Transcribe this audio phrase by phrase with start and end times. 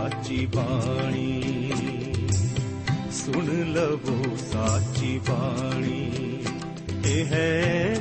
[0.00, 1.42] ਸਾਚੀ ਬਾਣੀ।
[3.12, 6.10] ਸੁਣ ਲਵੋ ਸਾਚੀ ਬਾਣੀ।
[7.06, 7.94] ਇਹ ਹੈ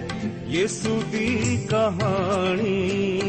[0.47, 3.21] ਯਿਸੂ ਦੀ ਕਹਾਣੀ।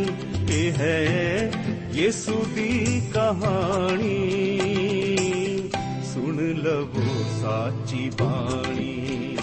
[0.51, 1.51] ਇਹ ਹੈ
[1.95, 4.61] ਯਿਸੂ ਦੀ ਕਹਾਣੀ।
[6.15, 9.37] ਸੁਣ ਲਵੋ ਸਾਚੀ ਬਾਣੀ।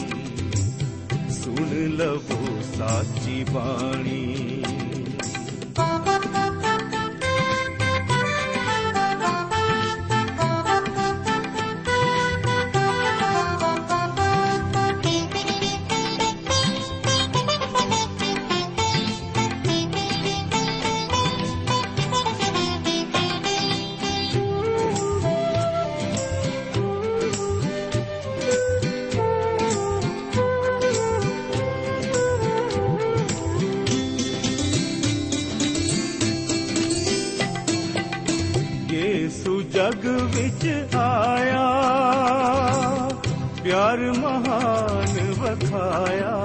[1.29, 4.47] ਸੁਣ ਲਵੋ ਸਾਚੀ ਬਾਣੀ।
[39.27, 41.63] ਯੇਸੂ ਜਗ ਵਿੱਚ ਆਇਆ,
[43.63, 46.35] ਪਿਆਰ ਮਹਾਨ ਵਖਾਇਆ।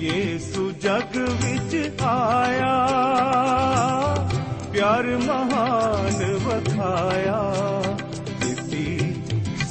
[0.00, 2.76] ਯੇਸੂ ਜਗ ਵਿੱਚ ਆਇਆ,
[4.72, 7.40] ਪਿਆਰ ਮਹਾਨ ਵਖਾਇਆ।
[8.40, 9.14] ਦਿੱਤੀ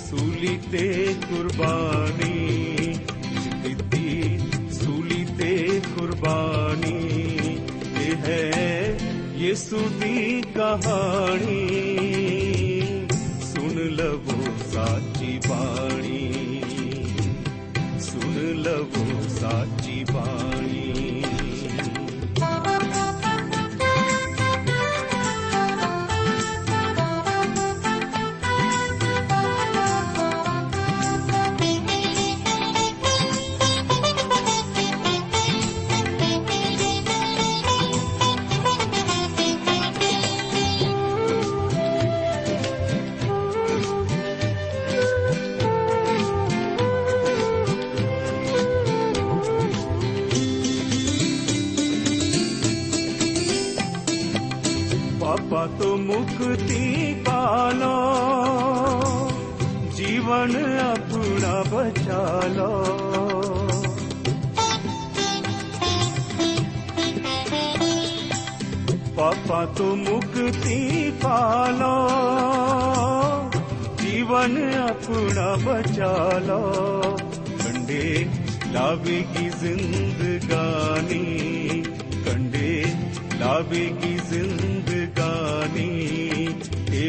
[0.05, 2.34] ਸੂਲੀ ਤੇ ਕੁਰਬਾਨੀ
[6.15, 7.57] ਤੇ ਕੁਰਬਾਨੀ
[8.01, 8.97] ਇਹ ਹੈ
[9.37, 11.69] ਯਿਸੂ ਦੀ ਕਹਾਣੀ
[13.41, 14.43] ਸੁਣ ਲਵੋ
[14.73, 16.61] ਸਾਚੀ ਬਾਣੀ
[17.99, 19.21] ਸੁਣ ਲਵੋ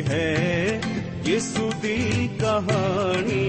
[0.03, 0.81] ਹੈ
[1.27, 3.47] ਯਿਸੂ ਦੀ ਕਹਾਣੀ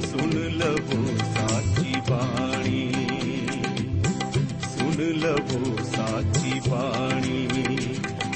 [0.00, 2.92] ਸੁਣ ਲਵੋ ਸਾਚੀ ਬਾਣੀ
[4.68, 7.48] ਸੁਣ ਲਵੋ ਸਾਚੀ ਬਾਣੀ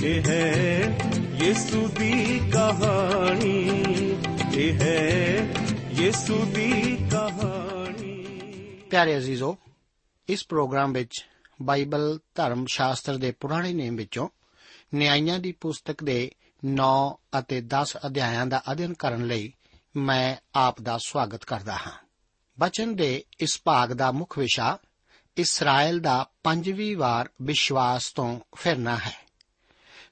[0.05, 0.99] ਇਹ ਹੈ
[1.43, 3.69] ਯਿਸੂ ਦੀ ਕਹਾਣੀ
[4.56, 5.49] ਇਹ ਹੈ
[5.93, 8.15] ਯਿਸੂ ਦੀ ਕਹਾਣੀ
[8.91, 9.56] ਪਿਆਰੇ ਅਜ਼ੀਜ਼ੋ
[10.29, 11.25] ਇਸ ਪ੍ਰੋਗਰਾਮ ਵਿੱਚ
[11.62, 14.29] ਬਾਈਬਲ ਧਰਮ ਸ਼ਾਸਤਰ ਦੇ ਪੁਰਾਣੇ ਨੇਮ ਵਿੱਚੋਂ
[14.94, 16.31] ਨਿਆਂਇਆਂ ਦੀ ਪੁਸਤਕ ਦੇ
[16.65, 19.53] 9 ਅਤੇ 10 ਅਧਿਆਇਆਂ ਦਾ ਅਧਿਐਨ ਕਰਨ ਲਈ
[19.97, 21.93] ਮੈਂ ਆਪ ਦਾ ਸਵਾਗਤ ਕਰਦਾ ਹਾਂ।
[22.61, 24.79] ਬਚਨ ਦੇ ਇਸ ਭਾਗ ਦਾ ਮੁੱਖ ਵਿਸ਼ਾ
[25.37, 29.27] ਇਸਰਾਇਲ ਦਾ ਪੰਜਵੀਂ ਵਾਰ ਵਿਸ਼ਵਾਸ ਤੋਂ ਫਿਰਨਾ ਹੈ।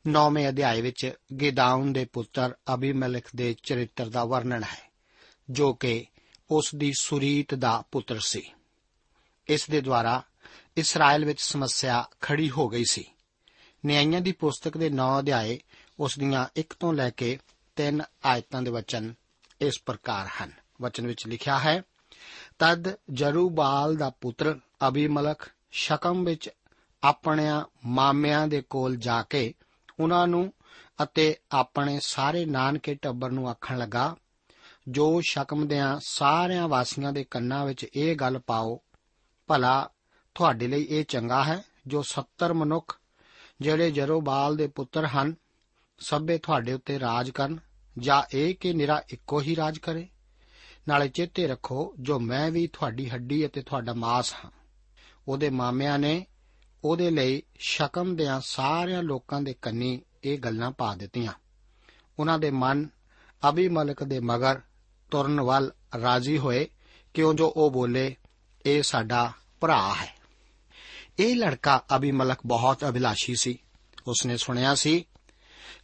[0.07, 4.91] ਨੌਵੇਂ ਅਧਿਆਏ ਵਿੱਚ ਗਿਦਾਉਨ ਦੇ ਪੁੱਤਰ ਅਬੀਮਲਕ ਦੇ ਚਰਿੱਤਰ ਦਾ ਵਰਣਨ ਹੈ,
[5.51, 6.07] ਜੋ ਕਿ
[6.51, 8.53] ਉਸ ਦੀ ਸੁਰੀਤ ਦਾ ਪੁੱਤਰ ਸੀ।
[9.49, 10.23] ਇਸ ਦੇ ਦੁਆਰਾ
[10.77, 13.05] ਇਸਰਾਇਲ ਵਿੱਚ ਸਮੱਸਿਆ ਖੜੀ ਹੋ ਗਈ ਸੀ।
[13.87, 15.59] ਨਿਆਂਇਆਂ ਦੀ ਪੁਸਤਕ ਦੇ 9 ਅਧਿਆਏ
[16.01, 17.39] ਉਸ ਦੀਆਂ 1 ਤੋਂ ਲੈ ਕੇ
[17.77, 19.15] 3 ਆਇਤਾਂ ਦੇ ਵਚਨ
[19.61, 20.53] ਇਸ ਪ੍ਰਕਾਰ ਹਨ।
[20.83, 21.83] ਵਚਨ ਵਿੱਚ ਲਿਖਿਆ ਹੈ,
[22.59, 24.59] ਤਦ ਜਰੂਬਾਲ ਦਾ ਪੁੱਤਰ
[24.89, 26.51] ਅਬੀਮਲਕ ਸ਼ਕਮ ਵਿੱਚ
[27.03, 29.55] ਆਪਣਿਆਂ ਮਾਮਿਆਂ ਦੇ ਕੋਲ ਜਾ ਕੇ
[30.01, 30.53] ਉਹਨਾਂ ਨੂੰ
[31.03, 34.17] ਅਤੇ ਆਪਣੇ ਸਾਰੇ ਨਾਨਕੇ ਟੱਬਰ ਨੂੰ ਆਖਣ ਲੱਗਾ,
[34.89, 38.81] ਜੋ ਸ਼ਕਮ ਦਿਆਂ ਸਾਰਿਆਂ ਵਾਸੀਆਂ ਦੇ ਕੰਨਾਂ ਵਿੱਚ ਇਹ ਗੱਲ ਪਾਓ,
[39.47, 39.91] ਭਲਾ
[40.35, 42.99] ਤੁਹਾਡੇ ਲਈ ਇਹ ਚੰਗਾ ਹੈ ਜੋ 70 ਮਨੁੱਖ
[43.61, 45.35] ਜਿਹੜੇ ਜਰੋਬਾਲ ਦੇ ਪੁੱਤਰ ਹਨ,
[45.99, 47.59] ਸਭੇ ਤੁਹਾਡੇ ਉੱਤੇ ਰਾਜ ਕਰਨ,
[47.99, 50.09] ਜਾਂ ਇਹ ਕਿ ਨਿਰਾ ਇੱਕੋ ਹੀ ਰਾਜ ਕਰੇ?
[50.89, 54.51] ਨਾਲੇ ਚੇਤੇ ਰੱਖੋ, ਜੋ ਮੈਂ ਵੀ ਤੁਹਾਡੀ ਹੱਡੀ ਅਤੇ ਤੁਹਾਡਾ ਮਾਸ ਹਾਂ।
[55.29, 56.27] ਉਹਦੇ ਮਾਮਿਆਂ ਨੇ
[56.85, 61.33] ਉਹਦੇ ਲਈ ਸ਼ਕਮ ਦਿਆਂ ਸਾਰਿਆਂ ਲੋਕਾਂ ਦੇ ਕੰਨੀ ਇਹ ਗੱਲਾਂ ਪਾ ਦਿੱਤੀਆਂ।
[62.19, 62.89] ਉਹਨਾਂ ਦੇ ਮਨ
[63.49, 64.61] ਅਬੀਮਲਕ ਦੇ ਮਗਰ
[65.11, 66.69] ਤੁਰਨ ਵੱਲ ਰਾਜ਼ੀ ਹੋਏ,
[67.15, 68.17] ਕਿਉਂ ਜੋ ਉਹ ਬੋਲੇ,
[68.67, 70.14] ਇਹ ਸਾਡਾ ਭਰਾ ਹੈ।
[71.19, 73.59] ਇਹ ਲੜਕਾ ਅਬੀਮਲਕ ਬਹੁਤ ਅਭਿਲਾਸ਼ੀ ਸੀ।
[74.07, 75.05] ਉਸਨੇ ਸੁਣਿਆ ਸੀ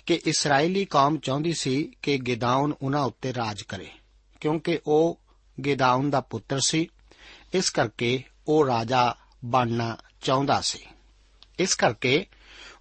[0.07, 3.91] ਕਿ ਇਸرائیਲੀ ਕੌਮ ਚਾਹੁੰਦੀ ਸੀ ਕਿ ਗਿਦਾਉਨ ਉਹਨਾਂ ਉੱਤੇ ਰਾਜ ਕਰੇ,
[4.41, 5.21] ਕਿਉਂਕਿ ਉਹ
[5.65, 6.89] ਗਿਦਾਉਨ ਦਾ ਪੁੱਤਰ ਸੀ।
[7.55, 10.79] ਇਸ ਕਰਕੇ ਉਹ ਰਾਜਾ ਬਣਨਾ ਚਾਹੁੰਦਾ ਸੀ।
[11.59, 12.27] ਇਸ ਕਰਕੇ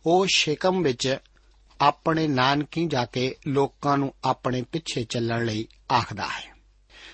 [0.06, 1.18] ਉਹ ਸ਼ੇਕਮ ਵਿੱਚ
[1.82, 6.56] ਆਪਣੇ ਨਾਨਕੀ ਜਾ ਕੇ ਲੋਕਾਂ ਨੂੰ ਆਪਣੇ ਪਿੱਛੇ ਚੱਲਣ ਲਈ ਆਖਦਾ ਹੈ।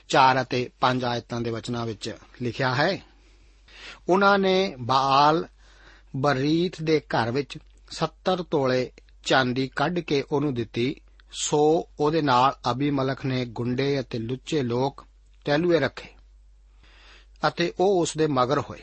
[0.09, 3.14] 4 ਅਤੇ 5 ਆਇਤਾਂ ਦੇ ਵਚਨਾਂ ਵਿੱਚ ਲਿਖਿਆ ਹੈ
[4.09, 5.47] ਉਹਨਾਂ ਨੇ ਬਾਲ
[6.15, 7.57] ਬਰੀਤ ਦੇ ਘਰ ਵਿੱਚ
[7.91, 8.91] 70 ਤੋਲੇ
[9.23, 15.05] ਚਾਂਦੀ ਕੱਢ ਕੇ ਉਹਨੂੰ ਦਿੱਤੀ। ਸੋ ਉਹਦੇ ਨਾਲ ਅਬੀਮਲਕ ਨੇ ਗੁੰਡੇ ਅਤੇ ਲੁੱਚੇ ਲੋਕ
[15.45, 16.09] ਤੈਲੂਏ ਰੱਖੇ
[17.47, 18.79] ਅਤੇ ਉਹ ਉਸ ਦੇ ਮਗਰ ਹੋਏ।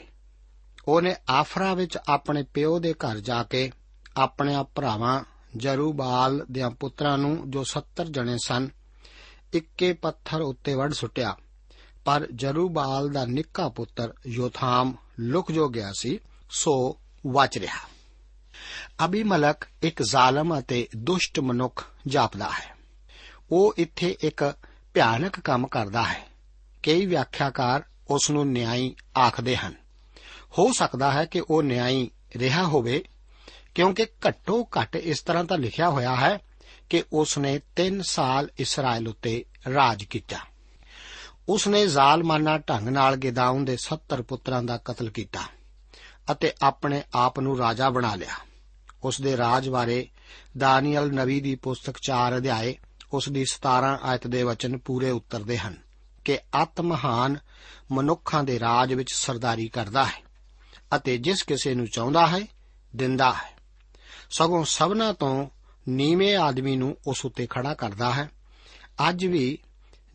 [0.88, 3.72] ਉਹਨੇ ਆਫਰਾ ਵਿੱਚ ਆਪਣੇ ਪਿਓ ਦੇ ਘਰ ਜਾ ਕੇ
[4.16, 5.24] ਆਪਣੇ ਭਰਾਵਾਂ
[5.56, 8.68] ਜਰੂਬਾਲ ਦੇ ਪੁੱਤਰਾਂ ਨੂੰ, ਜੋ 70 ਜਣੇ ਸਨ,
[9.52, 11.36] ਇੱਕੇ ਪੱਥਰ ਉੱਤੇ ਵੜ ਸੁੱਟਿਆ।
[12.04, 16.18] ਪਰ ਜਰੂਬਾਲ ਦਾ ਨਿੱਕਾ ਪੁੱਤਰ ਯੋਥਾਮ ਲੁਕ ਜੋ ਗਿਆ ਸੀ,
[16.50, 17.88] ਸੋ ਬਚ ਰਿਹਾ।
[19.04, 22.76] ਅਬੀਮਲਕ ਇੱਕ ਜ਼ਾਲਮ ਅਤੇ ਦੁਸ਼ਟ ਮਨੁੱਖ ਜਾਪਦਾ ਹੈ।
[23.50, 24.54] ਉਹ ਇੱਥੇ ਇੱਕ
[24.94, 26.26] ਭਿਆਨਕ ਕੰਮ ਕਰਦਾ ਹੈ।
[26.82, 29.74] ਕਈ ਵਿਆਖਿਆਕਾਰ ਉਸ ਨੂੰ ਨਿਆਈ ਆਖਦੇ ਹਨ।
[30.58, 33.04] ਹੋ ਸਕਦਾ ਹੈ ਕਿ ਉਹ ਨਿਆਈ ਰਿਹਾ ਹੋਵੇ,
[33.74, 36.38] ਕਿਉਂਕਿ ਘੱਟੋ ਘੱਟ ਇਸ ਤਰ੍ਹਾਂ ਤਾਂ ਲਿਖਿਆ ਹੋਇਆ ਹੈ
[36.90, 39.44] ਕਿ ਉਸ ਨੇ 3 ਸਾਲ ਇਸਰਾਇਲ ਉੱਤੇ
[39.74, 40.38] ਰਾਜ ਕੀਤਾ।
[41.48, 45.40] ਉਸ ਨੇ ਜ਼ਾਲਮਾਨਾ ਢੰਗ ਨਾਲ ਗਿਦਾਉਨ ਦੇ 70 ਪੁੱਤਰਾਂ ਦਾ ਕਤਲ ਕੀਤਾ
[46.32, 48.34] ਅਤੇ ਆਪਣੇ ਆਪ ਨੂੰ ਰਾਜਾ ਬਣਾ ਲਿਆ।
[49.04, 50.08] ਉਸ ਦੇ ਰਾਜ ਬਾਰੇ
[50.58, 52.78] ਦਾਨੀਅਲ ਨਬੀ ਦੀ ਪੁਸਤਕ 4 ਅਧਿਆਏ
[53.12, 55.76] ਉਸ ਦੀ 17 ਆਇਤ ਦੇ ਵਚਨ ਪੂਰੇ ਉਤਰਦੇ ਹਨ
[56.24, 57.36] ਕਿ ਅਤ ਮਹਾਨ
[57.92, 60.22] ਮਨੁੱਖਾਂ ਦੇ ਰਾਜ ਵਿੱਚ ਸਰਦਾਰੀ ਕਰਦਾ ਹੈ
[60.96, 62.46] ਅਤੇ ਜਿਸ ਕਿਸੇ ਨੂੰ ਚਾਹੁੰਦਾ ਹੈ,
[62.96, 63.58] ਦਿੰਦਾ ਹੈ।
[64.30, 65.48] ਸਗੋਂ ਸਭਨਾ ਤੋਂ
[65.88, 68.30] ਨੀਵੇਂ ਆਦਮੀ ਨੂੰ ਉਸ ਉੱਤੇ ਖੜਾ ਕਰਦਾ ਹੈ।
[69.08, 69.58] ਅੱਜ ਵੀ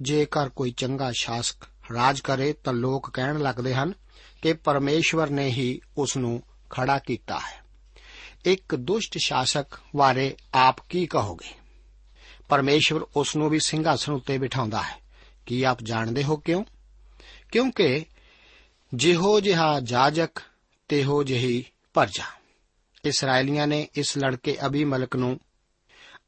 [0.01, 1.55] ਜੇਕਰ ਕੋਈ ਚੰਗਾ ਸ਼ਾਸਕ
[1.93, 3.93] ਰਾਜ ਕਰੇ ਤਾਂ ਲੋਕ ਕਹਿਣ ਲੱਗਦੇ ਹਨ
[4.41, 7.63] ਕਿ ਪਰਮੇਸ਼ਵਰ ਨੇ ਹੀ ਉਸ ਨੂੰ ਖੜਾ ਕੀਤਾ ਹੈ।
[8.45, 11.53] ਇੱਕ ਦੁਸ਼ਟ ਸ਼ਾਸਕ ਬਾਰੇ ਆਪ ਕੀ ਕਹੋਗੇ?
[12.49, 15.01] ਪਰਮੇਸ਼ਵਰ ਉਸ ਨੂੰ ਵੀ ਸਿੰਘਾਸਣ ਉੱਤੇ ਬਿਠਾਉਂਦਾ ਹੈ।
[15.45, 16.63] ਕੀ ਆਪ ਜਾਣਦੇ ਹੋ ਕਿਉਂ?
[17.51, 18.05] ਕਿਉਂਕਿ
[18.93, 20.29] ਜਿਹੋ ਜਿਹਾ ਜਾਜਕ,
[20.87, 22.23] ਤੇਹੋ ਜਹੀ ਪਰਜਾ।
[23.05, 25.39] ਇਸرائیਲੀਆਂ ਨੇ ਇਸ ਲੜਕੇ ਅਬੀਮਲਕ ਨੂੰ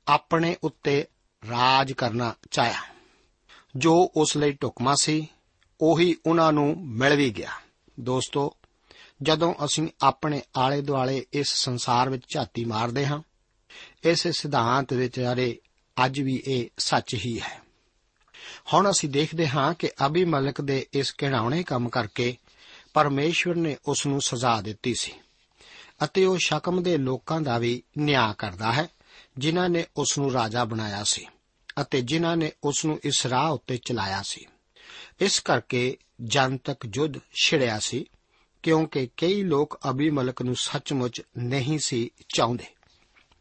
[0.08, 1.06] ਆਪਣੇ ਉੱਤੇ
[1.50, 2.99] ਰਾਜ ਕਰਨਾ ਚਾਹਿਆ।
[3.76, 5.28] ਜੋ ਉਸ ਲਈ ਟੁਕਮਾ ਸੀ,
[5.82, 7.52] ਉਹੀ ਉਹਨਾਂ ਨੂੰ ਮਿਲ ਵੀ ਗਿਆ।
[8.00, 8.56] ਦੋਸਤੋ,
[9.22, 13.22] ਜਦੋਂ ਅਸੀਂ ਆਪਣੇ ਆਲੇ ਦੁਆਲੇ ਇਸ ਸੰਸਾਰ ਵਿੱਚ ਝਾਤੀ ਮਾਰਦੇ ਹਾਂ,
[14.04, 15.60] ਇਸ ਸਿਧਾਂਤ ਵਿੱਚ ਅਰੇ,
[16.06, 17.62] ਅੱਜ ਵੀ ਇਹ ਸੱਚ ਹੀ ਹੈ।
[18.74, 22.38] ਹੁਣ ਅਸੀਂ ਦੇਖਦੇ ਹਾਂ ਕਿ ਅਬੀਮਲਕ ਦੇ ਇਸ ਘਿਣਾਉਣੇ ਕੰਮ ਕਰਕੇ
[22.94, 25.14] ਪਰਮੇਸ਼ਵਰ ਨੇ ਉਸ ਨੂੰ ਸਜ਼ਾ ਦਿੱਤੀ ਸੀ
[26.04, 28.88] ਅਤੇ ਉਹ ਸ਼ਕਮ ਦੇ ਲੋਕਾਂ ਦਾ ਵੀ ਨਿਆਂ ਕਰਦਾ ਹੈ,
[29.38, 31.28] ਜਿਨ੍ਹਾਂ ਨੇ ਉਸ ਨੂੰ ਰਾਜਾ ਬਣਾਇਆ ਸੀ।
[31.82, 34.46] ਅਤੇ ਜਿਨ੍ਹਾਂ ਨੇ ਉਸ ਨੂੰ ਇਸ ਰਾਹ ਉੱਤੇ ਚਲਾਇਆ ਸੀ।
[35.22, 38.06] ਇਸ ਕਰਕੇ ਜਨਤਕ ਯੁੱਧ ਛਿੜਿਆ ਸੀ,
[38.64, 42.66] ਕਿਉਂਕਿ ਕਈ ਲੋਕ ਅਬੀਮਲਕ ਨੂੰ ਸੱਚਮੁੱਚ ਨਹੀਂ ਸੀ ਚਾਹੁੰਦੇ।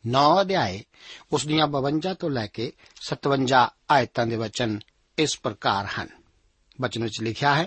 [0.07, 0.85] 9 ਅਧਿਆਏ
[1.33, 4.79] ਉਸ ਦੀਆਂ 52 ਤੋਂ ਲੈ ਕੇ 57 ਆਇਤਾਂ ਦੇ ਵਚਨ
[5.19, 6.09] ਇਸ ਪ੍ਰਕਾਰ ਹਨ।
[6.81, 7.67] ਵਚਨ ਵਿੱਚ ਲਿਖਿਆ ਹੈ,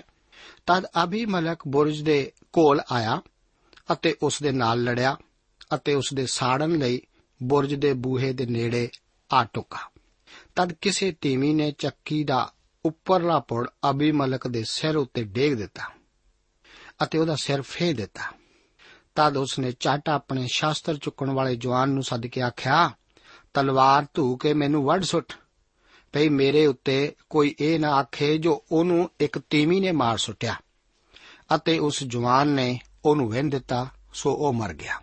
[0.66, 3.22] ਤਦ ਅਬੀਮਲਕ ਬੁਰਜ ਦੇ ਕੋਲ ਆਇਆ
[3.92, 5.16] ਅਤੇ ਉਸ ਦੇ ਨਾਲ ਲੜਿਆ
[5.74, 7.02] ਅਤੇ ਉਸ ਦੇ ਸਾੜਨ ਲਈ
[7.42, 8.90] ਬੁਰਜ ਦੇ ਬੂਹੇ ਦੇ ਨੇੜੇ
[9.32, 9.91] ਆ ਟੁਕਾ।
[10.56, 12.52] ਤਦ ਕਿਸੇ ਤੀਮੀ ਨੇ ਚੱਕੀ ਦਾ
[12.84, 15.82] ਉੱਪਰਲਾ ਪੁੜ ਅਬੀਮਲਕ ਦੇ ਸਿਰ ਉੱਤੇ ਡੇਗ ਦਿੱਤਾ
[17.02, 18.22] ਅਤੇ ਉਹਦਾ ਸਿਰ ਫੇਰ ਦਿੱਤਾ।
[19.14, 22.90] ਤਦ ਉਸਨੇ ਝਟ ਆਪਣੇ ਸ਼ਾਸਤਰ ਚੁੱਕਣ ਵਾਲੇ ਜਵਾਨ ਨੂੰ ਸੱਦ ਕੇ ਆਖਿਆ,
[23.54, 25.32] ਤਲਵਾਰ ਧੂ ਕੇ ਮੈਨੂੰ ਵੱਢ ਸੁੱਟ।
[26.12, 30.54] ਭਈ ਮੇਰੇ ਉੱਤੇ ਕੋਈ ਇਹ ਨਾ ਆਖੇ ਜੋ ਉਹਨੂੰ ਇੱਕ ਤੀਮੀ ਨੇ ਮਾਰ ਸੁੱਟਿਆ।
[31.54, 35.00] ਅਤੇ ਉਸ ਜਵਾਨ ਨੇ ਉਹਨੂੰ ਵਹਿਣ ਦਿੱਤਾ, ਸੋ ਉਹ ਮਰ ਗਿਆ।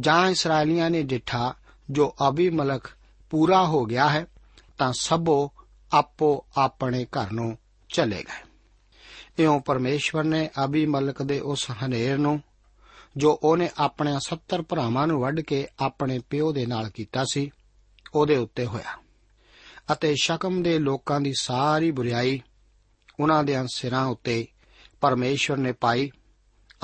[0.00, 1.54] ਜਾਂ ਇਸرائیਲੀਆਂ ਨੇ ਡਿਠਾ
[1.90, 2.82] ਜੋ ਅਬੀ ਮਲਕ
[3.30, 4.26] ਪੂਰਾ ਹੋ ਗਿਆ ਹੈ,
[4.78, 5.52] ਤਾਂ ਸਭੋ
[5.92, 7.58] ਆਪੋ ਆਪਣੇ ਘਰ ਨੂੰ
[7.88, 8.46] ਚਲੇ ਗਏ।
[9.44, 12.42] ਇਉਂ ਪਰਮੇਸ਼ਵਰ ਨੇ ਅਬੀਮਲਕ ਦੇ ਉਸ ਹਨੇਰ ਨੂੰ,
[13.16, 17.50] ਜੋ ਉਹਨੇ ਆਪਣੇ 70 ਭਰਾਵਾਂ ਨੂੰ ਵੱਢ ਕੇ ਆਪਣੇ ਪਿਓ ਦੇ ਨਾਲ ਕੀਤਾ ਸੀ,
[18.14, 19.02] ਉਹਦੇ ਉੱਤੇ ਹੋਇਆ।
[19.92, 22.42] ਅਤੇ ਸ਼ਕਮ ਦੇ ਲੋਕਾਂ ਦੀ ਸਾਰੀ ਬੁਰੀਾਈ
[23.20, 24.46] ਉਹਨਾਂ ਦੇ ਸਿਰਾਂ ਉੱਤੇ
[25.00, 26.10] ਪਰਮੇਸ਼ਵਰ ਨੇ ਪਾਈ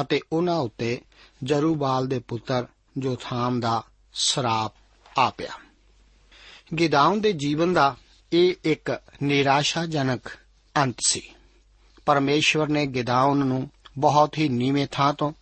[0.00, 1.00] ਅਤੇ ਉਹਨਾਂ ਉੱਤੇ
[1.42, 2.66] ਜਰੂਬਾਲ ਦੇ ਪੁੱਤਰ
[2.98, 4.72] ਜੋਥਾਮ ਦਾ ਸਰਾਪ
[5.18, 5.65] ਆ ਪਿਆ।
[6.78, 7.96] ਗਿਦਾਉਨ ਦੇ ਜੀਵਨ ਦਾ
[8.32, 10.20] ਇਹ ਇੱਕ ਨਿਰਾਸ਼ਾਜਨਕ
[10.76, 11.23] ਅੰਤ ਸੀ।
[12.06, 15.32] ਪਰਮੇਸ਼ਵਰ ਨੇ ਗਿਦਾਉਨ ਨੂੰ ਬਹੁਤ ਹੀ ਨੀਵੇਂ ਥਾਂ ਤੋਂ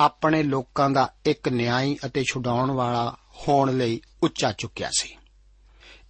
[0.00, 3.16] ਆਪਣੇ ਲੋਕਾਂ ਦਾ ਇੱਕ ਨਿਆਈ ਅਤੇ ਛੁਡਾਉਣ ਵਾਲਾ
[3.48, 5.16] ਹੋਣ ਲਈ ਉੱਚਾ ਚੁੱਕਿਆ ਸੀ।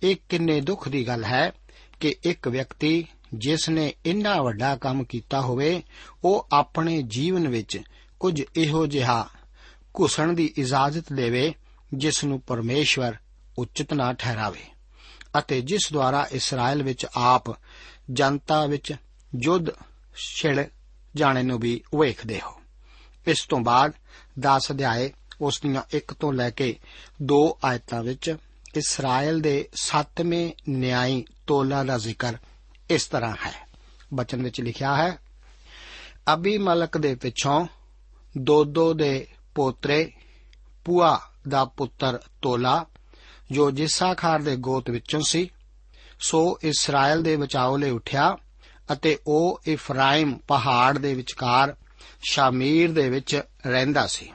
[0.03, 1.53] ਇਹ ਕਿੰਨੇ ਦੁੱਖ ਦੀ ਗੱਲ ਹੈ
[2.01, 5.83] ਕਿ ਇੱਕ ਵਿਅਕਤੀ ਜਿਸ ਨੇ ਇੰਨਾ ਵੱਡਾ ਕੰਮ ਕੀਤਾ ਹੋਵੇ,
[6.25, 7.81] ਉਹ ਆਪਣੇ ਜੀਵਨ ਵਿੱਚ
[8.21, 9.29] ਕੁਝ ਇਹੋ ਜਿਹਾ
[10.01, 11.55] ਘੁਸਣ ਦੀ ਇਜਾਜ਼ਤ ਦੇਵੇ,
[11.95, 13.17] ਜਿਸ ਨੂੰ ਪਰਮੇਸ਼ਵਰ
[13.59, 14.65] ਉਚਿਤ ਨਾ ਠਹਿਰਾਵੇ
[15.39, 17.45] ਅਤੇ ਜਿਸ ਦੁਆਰਾ ਇਸਰਾਇਲ ਵਿੱਚ ਆਪ
[18.11, 18.95] ਜਨਤਾ ਵਿੱਚ
[19.43, 19.67] ਯੁੱਧ
[20.17, 20.69] ਛਿੜ
[21.15, 22.61] ਜਾਣੇ ਨੂੰ ਵੀ ਵੇਖਦੇ ਹੋ।
[23.27, 23.93] ਇਸ ਤੋਂ ਬਾਅਦ
[24.41, 26.79] 10 ਅਧਿਆਏ ਉਸ ਦੀਆਂ 1 ਤੋਂ ਲੈ ਕੇ
[27.23, 28.37] 2 ਆਇਤਾਂ ਵਿੱਚ
[28.75, 32.37] ਇਸਰਾਇਲ ਦੇ 7ਵੇਂ ਨਿਆਈ ਤੋਲਾ ਦਾ ਜ਼ਿਕਰ
[32.91, 33.69] ਇਸ ਤਰ੍ਹਾਂ ਹੈ।
[34.15, 35.19] ਬਚਨ ਵਿੱਚ ਲਿਖਿਆ ਹੈ
[36.33, 37.67] ਅਬੀ ਮਲਕ ਦੇ ਪਿੱਛੋਂ
[38.39, 40.13] ਦੋਦੋ ਦੇ ਪੋਤਰੇ
[40.85, 42.87] ਪੁਆ ਦਾ ਪੁੱਤਰ ਤੋਲਾ
[43.51, 45.51] ਜੋ ਜਿਸਾਖਾਰ ਦੇ ਗੋਤ ਵਿੱਚੋਂ ਸੀ,
[46.21, 48.37] ਸੋ ਇਸਰਾਇਲ ਦੇ ਬਚਾਓ ਲਈ ਉੱਠਿਆ
[48.93, 51.77] ਅਤੇ ਉਹ ਇਫਰਾਇਮ ਪਹਾੜ ਦੇ ਵਿਚਕਾਰ
[52.23, 54.33] ਸ਼ਾਮੀਰ ਦੇ ਵਿੱਚ ਰਹਿੰਦਾ ਸੀ।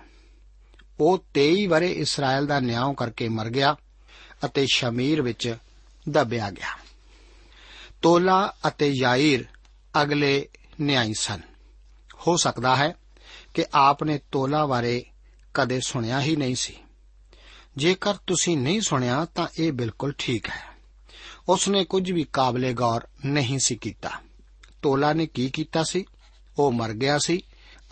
[1.00, 3.76] ਉਹ 23 ਬਰੇ ਇਸਰਾਇਲ ਦਾ ਨਿਆਂ ਕਰਕੇ ਮਰ ਗਿਆ
[4.46, 5.58] ਅਤੇ ਸ਼ਮੀਰ ਵਿੱਚ
[6.10, 6.78] ਦਬਿਆ ਗਿਆ।
[8.02, 9.46] ਤੋਲਾ ਅਤੇ ਯਾਇਰ
[10.02, 10.48] ਅਗਲੇ
[10.82, 11.42] ਨਿਆਈ ਸਨ।
[12.28, 12.96] ਹੋ ਸਕਦਾ ਹੈ
[13.54, 15.06] ਕਿ ਆਪ ਨੇ ਤੋਲਾ ਬਾਰੇ
[15.54, 16.78] ਕਦੇ ਸੁਣਿਆ ਹੀ ਨਹੀਂ ਸੀ।
[17.78, 20.70] ਜੇਕਰ ਤੁਸੀਂ ਨਹੀਂ ਸੁਣਿਆ ਤਾਂ ਇਹ ਬਿਲਕੁਲ ਠੀਕ ਹੈ।
[21.50, 24.12] ਉਸ ਨੇ ਕੁਝ ਵੀ ਕਾਬਲੇ ਗੌਰ ਨਹੀਂ ਸੀ ਕੀਤਾ।
[24.82, 26.06] ਤੋਲਾ ਨੇ ਕੀ ਕੀਤਾ ਸੀ?
[26.60, 27.42] ਉਹ ਮਰ ਗਿਆ ਸੀ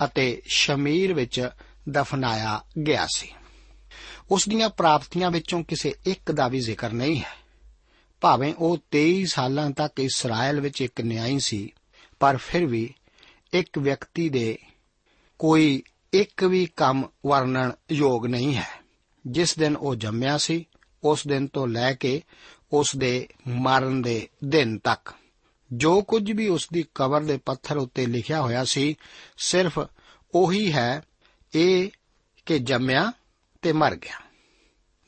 [0.04, 1.50] ਅਤੇ ਸ਼ਮੀਰ ਵਿੱਚ
[1.90, 3.34] ਦਫਨਾਇਆ ਗਿਆ ਸੀ।
[4.32, 7.48] ਉਸ ਦੀਆਂ ਪ੍ਰਾਪਤੀਆਂ ਵਿੱਚੋਂ ਕਿਸੇ ਇੱਕ ਦਾ ਵੀ ਜ਼ਿਕਰ ਨਹੀਂ ਹੈ।
[8.22, 11.74] ਭਾਵੇਂ ਉਹ 23 ਸਾਲਾਂ ਤੱਕ ਇਸਰਾਇਲ ਵਿੱਚ ਇੱਕ ਨਿਆਈ ਸੀ,
[12.20, 12.94] ਪਰ ਫਿਰ ਵੀ
[13.54, 14.58] ਇੱਕ ਵਿਅਕਤੀ ਦੇ
[15.40, 18.77] ਕੋਈ ਇੱਕ ਵੀ ਕੰਮ ਵਰਣਨ ਯੋਗ ਨਹੀਂ ਹੈ।
[19.28, 20.68] ਜਿਸ ਦਿਨ ਉਹ ਜੰਮਿਆ ਸੀ,
[21.04, 22.24] ਉਸ ਦਿਨ ਤੋਂ ਲੈ ਕੇ
[22.74, 25.14] ਉਸ ਦੇ ਮਰਨ ਦੇ ਦਿਨ ਤੱਕ।
[25.74, 28.96] ਜੋ ਕੁਝ ਵੀ ਉਸ ਦੀ ਕਬਰ ਦੇ ਪੱਥਰ ਉੱਤੇ ਲਿਖਿਆ ਹੋਇਆ ਸੀ,
[29.38, 29.80] ਸਿਰਫ
[30.36, 31.02] ਉਹੀ ਹੈ,
[31.56, 31.90] ਇਹ
[32.46, 33.12] ਕਿ ਜੰਮਿਆ
[33.62, 34.22] ਤੇ ਮਰ ਗਿਆ।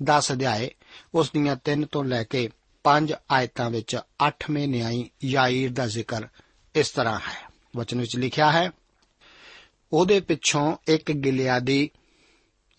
[0.03, 0.71] 10 ਅਧਿਆਏ,
[1.13, 2.49] ਉਸ ਦੀਆਂ 3 ਤੋਂ ਲੈ ਕੇ
[2.83, 6.27] 5 ਆਇਤਾਂ ਵਿੱਚ 8ਵੇਂ ਨਿਆਈ ਯਾਇਰ ਦਾ ਜ਼ਿਕਰ
[6.75, 8.71] ਇਸ ਤਰ੍ਹਾਂ ਹੈ। ਵਚਨ ਵਿੱਚ ਲਿਖਿਆ ਹੈ,
[9.93, 11.89] ਉਹਦੇ ਪਿੱਛੋਂ ਇੱਕ ਗਿਲਿਆਦੀ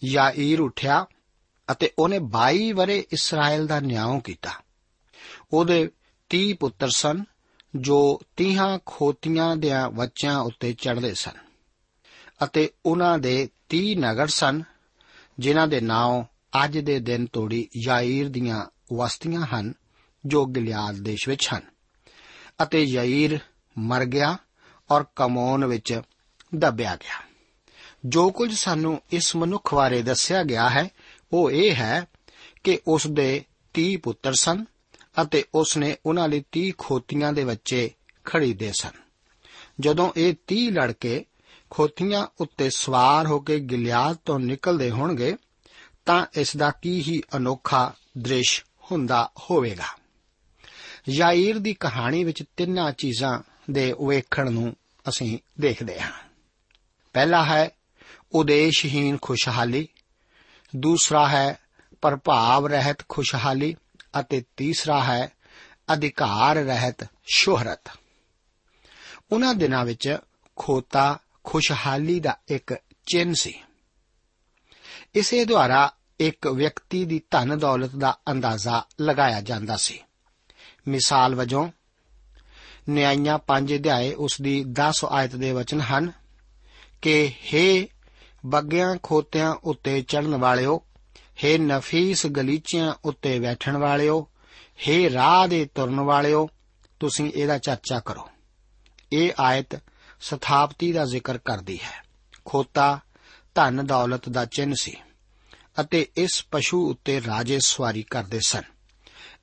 [0.04, 1.06] ਯਾਇਰ ਉੱਠਿਆ
[1.72, 4.50] ਅਤੇ ਉਹਨੇ 22 ਬਰੇ ਇਸਰਾਇਲ ਦਾ ਨਿਆਂ ਕੀਤਾ।
[5.52, 5.90] ਉਹਦੇ
[6.30, 7.24] 30 ਪੁੱਤਰ ਸਨ,
[7.76, 11.50] ਜੋ 30 ਖੋਤੀਆਂ ਦੇ ਬੱਚਿਆਂ ਉੱਤੇ ਚੜ੍ਹਦੇ ਸਨ।
[12.44, 14.62] ਅਤੇ ਉਹਨਾਂ ਦੇ 30 ਨਗਰ ਸਨ,
[15.38, 16.22] ਜਿਨ੍ਹਾਂ ਦੇ ਨਾਂ
[16.64, 19.74] ਅੱਜ ਦੇ ਦਿਨ ਤੋੜੀ ਯਾਇਰ ਦੀਆਂ ਵਸਤੀਆਂ ਹਨ,
[20.26, 21.62] ਜੋ ਗਿਲਿਆਦ ਦੇਸ਼ ਵਿੱਚ ਹਨ।
[22.62, 23.38] ਅਤੇ ਯਾਇਰ
[23.78, 24.38] ਮਰ ਗਿਆ
[24.90, 26.00] ਔਰ ਕਮੋਨ ਵਿੱਚ
[26.54, 27.22] ਦਬਿਆ ਗਿਆ।
[28.06, 30.88] ਜੋ ਕੁਝ ਸਾਨੂੰ ਇਸ ਮਨੁੱਖ ਬਾਰੇ ਦੱਸਿਆ ਗਿਆ ਹੈ
[31.32, 32.04] ਉਹ ਇਹ ਹੈ
[32.64, 33.44] ਕਿ ਉਸ ਦੇ
[33.74, 34.64] 30 ਪੁੱਤਰ ਸਨ
[35.22, 37.90] ਅਤੇ ਉਸ ਨੇ ਉਹਨਾਂ ਲਈ 30 ਖੋਤੀਆਂ ਦੇ ਬੱਚੇ
[38.24, 38.90] ਖਰੀਦੇ ਸਨ।
[39.80, 41.24] ਜਦੋਂ ਇਹ 30 ਲੜਕੇ
[41.70, 45.36] ਖੋਤੀਆਂ ਉੱਤੇ ਸਵਾਰ ਹੋ ਕੇ ਗਿਲਿਆਦ ਤੋਂ ਨਿਕਲਦੇ ਹੋਣਗੇ,
[46.06, 50.00] ਤਾਂ ਇਸ ਦਾ ਕੀ ਹੀ ਅਨੋਖਾ ਦ੍ਰਿਸ਼ ਹੁੰਦਾ ਹੋਵੇਗਾ।
[51.08, 54.76] ਯਾਇਰ ਦੀ ਕਹਾਣੀ ਵਿੱਚ ਤਿੰਨਾਂ ਚੀਜ਼ਾਂ ਦੇ ਵੇਖਣ ਨੂੰ
[55.08, 56.12] ਅਸੀਂ ਦੇਖਦੇ ਹਾਂ।
[57.12, 57.70] ਪਹਿਲਾ ਹੈ
[58.32, 59.88] ਉਦੇਸ਼ਹੀਨ ਖੁਸ਼ਹਾਲੀ
[60.76, 61.58] ਦੂਸਰਾ ਹੈ
[62.02, 63.76] ਪ੍ਰਭਾਵ ਰਹਿਤ ਖੁਸ਼ਹਾਲੀ
[64.20, 65.32] ਅਤੇ ਤੀਸਰਾ ਹੈ
[65.92, 67.80] ਅਧਿਕਾਰ ਰਹਿਤ ਸ਼ੋਹਰਤ।
[69.32, 70.18] ਉਹਨਾਂ ਦਿਨਾਂ ਵਿੱਚ
[70.56, 72.74] ਖੋਤਾ ਖੁਸ਼ਹਾਲੀ ਦਾ ਇੱਕ
[73.06, 73.60] ਚਿੰਨ ਸੀ।
[75.14, 80.00] ਇਸੇ ਦੁਆਰਾ ਇੱਕ ਵਿਅਕਤੀ ਦੀ ਧਨ ਦੌਲਤ ਦਾ ਅੰਦਾਜ਼ਾ ਲਗਾਇਆ ਜਾਂਦਾ ਸੀ।
[80.88, 81.68] ਮਿਸਾਲ ਵਜੋਂ
[82.88, 86.12] ਨਿਆਂਇਆਂ 5 ਅਧਿਆਏ ਉਸ ਦੀ 10 ਆਇਤ ਦੇ ਵਚਨ ਹਨ
[87.02, 87.86] ਕਿ हे
[88.46, 90.82] ਬੱਗਿਆਂ ਖੋਤਿਆਂ ਉੱਤੇ ਚੜਨ ਵਾਲਿਓ
[91.44, 94.28] हे ਨਫੀਸ ਗਲੀਚਿਆਂ ਉੱਤੇ ਬੈਠਣ ਵਾਲਿਓ
[94.88, 96.48] हे ਰਾਹ ਦੇ ਤੁਰਨ ਵਾਲਿਓ,
[97.00, 98.28] ਤੁਸੀਂ ਇਹਦਾ ਚਰਚਾ ਕਰੋ।
[99.12, 99.80] ਇਹ ਆਇਤ
[100.20, 102.04] ਸਥਾਪਤੀ ਦਾ ਜ਼ਿਕਰ ਕਰਦੀ ਹੈ।
[102.44, 103.00] ਖੋਤਾ
[103.54, 104.96] ਧਨ ਦੌਲਤ ਦਾ ਚਿੰਨ ਸੀ
[105.80, 108.62] ਅਤੇ ਇਸ ਪਸ਼ੂ ਉੱਤੇ ਰਾਜੇ ਸਵਾਰੀ ਕਰਦੇ ਸਨ।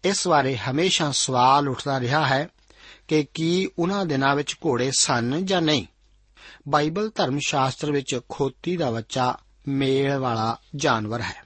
[0.06, 2.48] ਇਸ ਬਾਰੇ ਹਮੇਸ਼ਾ ਸਵਾਲ ਉੱਠਦਾ ਰਿਹਾ ਹੈ
[3.08, 5.86] ਕਿ ਕੀ ਉਹਨਾਂ ਦਿਨਾਂ ਵਿੱਚ ਘੋੜੇ ਸਨ ਜਾਂ ਨਹੀਂ।
[6.68, 11.44] ਬਾਈਬਲ ਧਰਮ ਸ਼ਾਸਤਰ ਵਿੱਚ ਖੋਤੀ ਦਾ ਬੱਚਾ ਮੇਲ ਵਾਲਾ ਜਾਨਵਰ ਹੈ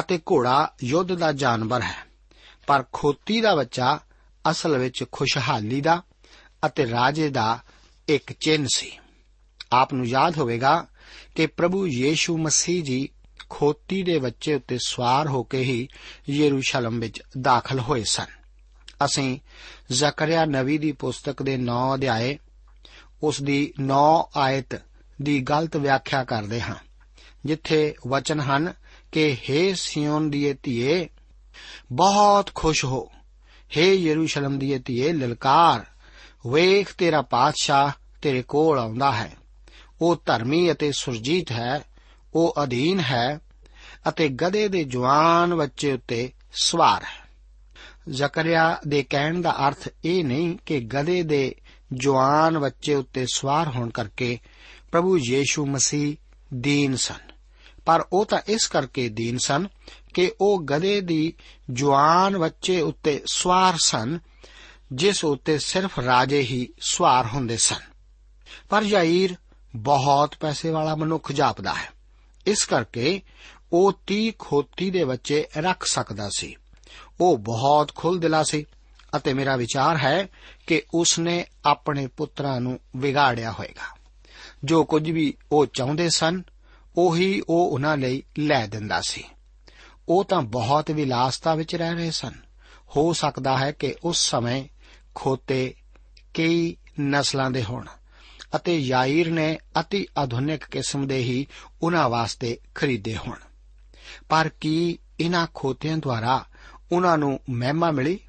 [0.00, 2.06] ਅਤੇ ਘੋੜਾ ਯੁੱਧ ਦਾ ਜਾਨਵਰ ਹੈ।
[2.66, 3.98] ਪਰ ਖੋਤੀ ਦਾ ਬੱਚਾ
[4.50, 6.02] ਅਸਲ ਵਿੱਚ ਖੁਸ਼ਹਾਲੀ ਦਾ
[6.66, 7.58] ਅਤੇ ਰਾਜੇ ਦਾ
[8.08, 8.92] ਇੱਕ ਚਿੰਨ ਸੀ।
[9.72, 10.86] ਆਪ ਨੂੰ ਯਾਦ ਹੋਵੇਗਾ
[11.34, 13.08] ਕਿ ਪ੍ਰਭੂ ਯੀਸ਼ੂ ਮਸੀਹ ਜੀ
[13.48, 15.88] ਖੋਤੀ ਦੇ ਬੱਚੇ ਉੱਤੇ ਸਵਾਰ ਹੋ ਕੇ ਹੀ
[16.30, 18.26] ਯਰੂਸ਼ਲਮ ਵਿੱਚ ਦਾਖਲ ਹੋਏ ਸਨ।
[19.04, 19.38] ਅਸੀਂ
[19.92, 22.38] ਜ਼ਕਰਿਆ ਨਵੀ ਦੀ ਪੁਸਤਕ ਦੇ 9 ਅਧਿਆਏ
[23.22, 24.80] ਉਸ ਦੀ 9 ਆਇਤ
[25.22, 26.74] ਦੀ ਗਲਤ ਵਿਆਖਿਆ ਕਰਦੇ ਹਾਂ,
[27.44, 28.72] ਜਿੱਥੇ ਵਚਨ ਹਨ
[29.12, 31.08] ਕਿ हे ਸਿਯੋਨ ਦੀ ਧੀਏ,
[31.92, 33.10] ਬਹੁਤ ਖੁਸ਼ ਹੋ।
[33.76, 35.84] हे ਯਰੂਸ਼ਲਮ ਦੀ ਧੀਏ, ਲਲਕਾਰ,
[36.50, 39.32] ਵੇਖ ਤੇਰਾ ਪਾਤਸ਼ਾਹ ਤੇਰੇ ਕੋਲ ਆਉਂਦਾ ਹੈ।
[40.00, 41.84] ਉਹ ਧਰਮੀ ਅਤੇ ਸੁਰਜੀਤ ਹੈ,
[42.34, 43.40] ਉਹ ਅਧੀਨ ਹੈ
[44.08, 47.30] ਅਤੇ ਗਧੇ ਦੇ ਜਵਾਨ ਬੱਚੇ ਉੱਤੇ ਸਵਾਰ ਹੈ।
[48.08, 51.54] ਜ਼ਕਰਿਆ ਦੇ ਕਹਿਣ ਦਾ ਅਰਥ ਇਹ ਨਹੀਂ ਕਿ ਗਧੇ ਦੇ
[51.92, 54.38] ਜਵਾਨ ਬੱਚੇ ਉੱਤੇ ਸਵਾਰ ਹੋਣ ਕਰਕੇ
[54.92, 56.16] ਪ੍ਰਭੂ ਯੀਸ਼ੂ ਮਸੀਹ
[56.54, 57.30] ਦੀਨ ਸਨ।
[57.84, 59.68] ਪਰ ਉਹ ਤਾਂ ਇਸ ਕਰਕੇ ਦੀਨ ਸਨ
[60.14, 61.32] ਕਿ ਉਹ ਗਧੇ ਦੀ
[61.72, 64.18] ਜਵਾਨ ਬੱਚੇ ਉੱਤੇ ਸਵਾਰ ਸਨ,
[64.92, 67.80] ਜਿਸ ਉੱਤੇ ਸਿਰਫ ਰਾਜੇ ਹੀ ਸਵਾਰ ਹੁੰਦੇ ਸਨ।
[68.68, 69.36] ਪਰ ਯਾਈਰ
[69.76, 71.90] ਬਹੁਤ ਪੈਸੇ ਵਾਲਾ ਮਨੁੱਖ ਜਾਪਦਾ ਹੈ।
[72.46, 73.22] ਇਸ ਕਰਕੇ
[73.72, 76.56] ਉਹ 30 ਖੋਤੀ ਦੇ ਬੱਚੇ ਰੱਖ ਸਕਦਾ ਸੀ।
[77.20, 78.64] ਉਹ ਬਹੁਤ ਖੁੱਲ ਦਿਲਾ ਸੀ
[79.16, 80.28] ਅਤੇ ਮੇਰਾ ਵਿਚਾਰ ਹੈ
[80.70, 83.98] ਕਿ ਉਸ ਨੇ ਆਪਣੇ ਪੁੱਤਰਾਂ ਨੂੰ ਵਿਗਾੜਿਆ ਹੋਵੇਗਾ
[84.64, 86.42] ਜੋ ਕੁਝ ਵੀ ਉਹ ਚਾਹੁੰਦੇ ਸਨ,
[86.96, 89.24] ਉਹੀ ਉਹ ਉਹਨਾਂ ਲਈ ਲੈ ਦਿੰਦਾ ਸੀ।
[90.08, 92.32] ਉਹ ਤਾਂ ਬਹੁਤ ਵਿਲਾਸਤਾ ਵਿੱਚ ਰਹਿ ਰਹੇ ਸਨ।
[92.96, 94.68] ਹੋ ਸਕਦਾ ਹੈ ਕਿ ਉਸ ਸਮੇਂ
[95.14, 95.74] ਖੋਤੇ
[96.34, 97.86] ਕਈ ਨਸਲਾਂ ਦੇ ਹੋਣ
[98.56, 101.46] ਅਤੇ ਯਾਈਰ ਨੇ ਅਤੀ ਆਧੁਨਿਕ ਕਿਸਮ ਦੇ ਹੀ
[101.82, 103.36] ਉਹਨਾਂ ਵਾਸਤੇ ਖਰੀਦੇ ਹੋਣ।
[104.28, 106.44] ਪਰ ਕੀ ਇਹਨਾਂ ਖੋਤਿਆਂ ਦੁਆਰਾ
[106.92, 108.20] ਉਹਨਾਂ ਨੂੰ ਮਹਿਮਾ ਮਿਲੀ?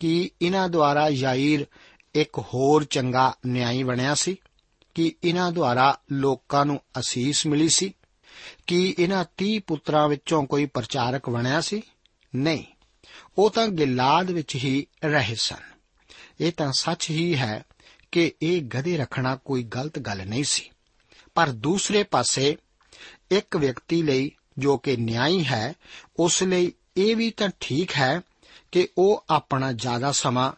[0.00, 1.66] ਕਿ ਇਹਨਾਂ ਦੁਆਰਾ ਯਾਈਰ
[2.14, 4.36] ਇੱਕ ਹੋਰ ਚੰਗਾ ਨਿਆਈ ਬਣਿਆ ਸੀ,
[4.94, 7.94] ਕਿ ਇਹਨਾਂ ਦੁਆਰਾ ਲੋਕਾਂ ਨੂੰ ਅਸੀਸ ਮਿਲੀ ਸੀ,
[8.66, 11.82] ਕਿ ਇਹਨਾਂ 30 ਪੁੱਤਰਾਂ ਵਿੱਚੋਂ ਕੋਈ ਪ੍ਰਚਾਰਕ ਬਣਿਆ ਸੀ?
[12.36, 12.64] ਨਹੀਂ,
[13.38, 15.76] ਉਹ ਤਾਂ ਗਿਲਾਦ ਵਿੱਚ ਹੀ ਰਹੇ ਸਨ।
[16.40, 17.64] ਇਹ ਤਾਂ ਸੱਚ ਹੀ ਹੈ
[18.12, 20.70] ਕਿ ਇਹ ਗਧੇ ਰੱਖਣਾ ਕੋਈ ਗਲਤ ਗੱਲ ਨਹੀਂ ਸੀ।
[21.34, 22.56] ਪਰ ਦੂਸਰੇ ਪਾਸੇ
[23.30, 25.74] ਇੱਕ ਵਿਅਕਤੀ ਲਈ ਜੋ ਕਿ ਨਿਆਈ ਹੈ,
[26.18, 28.20] ਉਸ ਲਈ ਇਹ ਵੀ ਤਾਂ ਠੀਕ ਹੈ
[28.76, 30.52] ਕਿ ਉਹ ਆਪਣਾ ਜ਼ਿਆਦਾ ਸਮਾਂ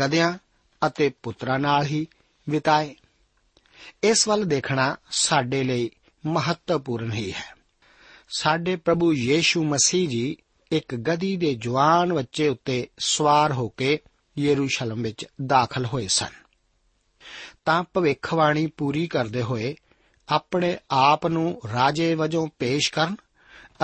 [0.00, 0.38] ਗਧਿਆਂ
[0.86, 2.06] ਅਤੇ ਪੁੱਤਰਾਂ ਨਾਲ ਹੀ
[2.50, 2.94] ਬਿਤਾਏ।
[4.02, 5.90] ਇਸ ਵੱਲ ਦੇਖਣਾ ਸਾਡੇ ਲਈ
[6.26, 7.54] ਮਹੱਤਵਪੂਰਨ ਹੀ ਹੈ।
[8.38, 10.36] ਸਾਡੇ ਪ੍ਰਭੂ ਯੀਸ਼ੂ ਮਸੀਹ ਜੀ
[10.72, 13.98] ਇੱਕ ਗਧੀ ਦੇ ਜਵਾਨ ਬੱਚੇ ਉੱਤੇ ਸਵਾਰ ਹੋ ਕੇ
[14.38, 16.32] ਯਰੂਸ਼ਲਮ ਵਿੱਚ ਦਾਖਲ ਹੋਏ ਸਨ।
[17.64, 19.76] ਤਾਂ ਭਵਿੱਖਬਾਣੀ ਪੂਰੀ ਕਰਦੇ ਹੋਏ
[20.28, 23.16] ਆਪਣੇ ਆਪ ਨੂੰ ਰਾਜੇ ਵਜੋਂ ਪੇਸ਼ ਕਰਨ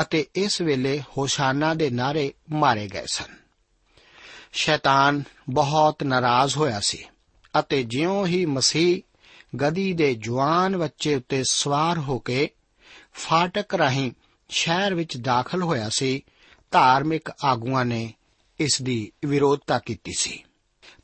[0.01, 3.40] ਅਤੇ ਇਸ ਵੇਲੇ ਹੋਸ਼ਾਨਾ ਦੇ ਨਾਰੇ ਮਾਰੇ ਗਏ ਸਨ।
[4.53, 7.05] ਸ਼ੈਤਾਨ ਬਹੁਤ ਨਾਰਾਜ਼ ਹੋਇਆ ਸੀ
[7.59, 9.03] ਅਤੇ ਜਿਉਂ ਹੀ ਮਸੀਹ
[9.57, 12.51] ਗਦੀ ਦੇ ਜਵਾਨ ਬੱਚੇ ਉੱਤੇ ਸਵਾਰ ਹੋ ਕੇ
[13.15, 14.13] ਫਾਟਕ ਰਾਹੀਂ
[14.49, 16.25] ਸ਼ਹਿਰ ਵਿੱਚ ਦਾਖਲ ਹੋਇਆ ਸੀ,
[16.71, 18.15] ਧਾਰਮਿਕ ਆਗੂਆਂ ਨੇ
[18.61, 20.45] ਇਸ ਦੀ ਵਿਰੋਧਤਾ ਕੀਤੀ ਸੀ।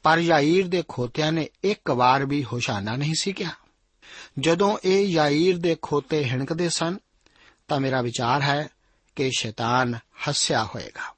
[0.02, 3.50] ਪਰ ਯਾਈਰ ਦੇ ਖੋਤਿਆਂ ਨੇ ਇੱਕ ਵਾਰ ਵੀ ਹੋਸ਼ਾਨਾ ਨਹੀਂ ਸੀ ਕਿਹਾ।
[4.38, 6.96] ਜਦੋਂ ਇਹ ਯਾਈਰ ਦੇ ਖੋਤੇ ਹਿਣਕਦੇ ਸਨ,
[7.68, 8.68] ਤਾਂ ਮੇਰਾ ਵਿਚਾਰ ਹੈ
[9.16, 9.94] ਕਿ ਸ਼ੈਤਾਨ
[10.28, 11.15] ਹੱਸਿਆ ਹੋਏਗਾ।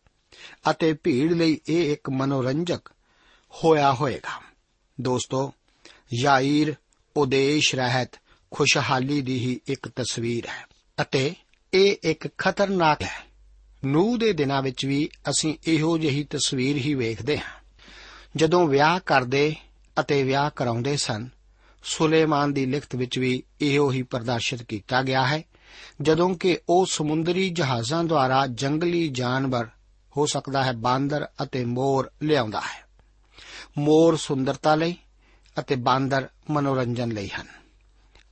[0.71, 2.81] ਅਤੇ ਭੀੜ ਲਈ ਇਹ ਇੱਕ ਮਨੋਰੰਜਕ
[3.64, 4.42] ਹੋਇਆ ਹੋਏਗਾ।
[5.01, 5.53] ਦੋਸਤੋ,
[6.21, 6.75] ਯਾਈਰ
[7.16, 8.18] ਉਦੇਸ਼ ਰਹਿਤ
[8.51, 10.66] ਖੁਸ਼ਹਾਲੀ ਦੀ ਹੀ ਇੱਕ ਤਸਵੀਰ ਹੈ
[11.01, 11.35] ਅਤੇ
[11.75, 13.29] ਇਹ ਇੱਕ ਖਤਰਨਾਕ ਹੈ।
[13.85, 17.64] ਨੂਹ ਦੇ ਦਿਨਾਂ ਵਿੱਚ ਵੀ ਅਸੀਂ ਇਹੋ ਜਿਹੀ ਤਸਵੀਰ ਹੀ ਵੇਖਦੇ ਹਾਂ।
[18.37, 19.55] ਜਦੋਂ ਵਿਆਹ ਕਰਦੇ
[20.01, 21.29] ਅਤੇ ਵਿਆਹ ਕਰਾਉਂਦੇ ਸਨ,
[21.83, 25.42] ਸੁਲੇਮਾਨ ਦੀ ਲਿਖਤ ਵਿੱਚ ਵੀ ਇਹੋ ਹੀ ਪ੍ਰਦਰਸ਼ਿਤ ਕੀਤਾ ਗਿਆ ਹੈ,
[26.03, 29.66] ਜਦੋਂ ਕਿ ਉਹ ਸਮੁੰਦਰੀ ਜਹਾਜ਼ਾਂ ਦੁਆਰਾ ਜੰਗਲੀ ਜਾਨਵਰ
[30.18, 32.88] ਹੋ ਸਕਦਾ ਹੈ ਬਾਂਦਰ ਅਤੇ ਮੋਰ ਲਿਆਉਂਦਾ ਹੈ।
[33.78, 34.96] ਮੋਰ ਸੁੰਦਰਤਾ ਲਈ
[35.59, 37.46] ਅਤੇ ਬਾਂਦਰ ਮਨੋਰੰਜਨ ਲਈ ਹਨ।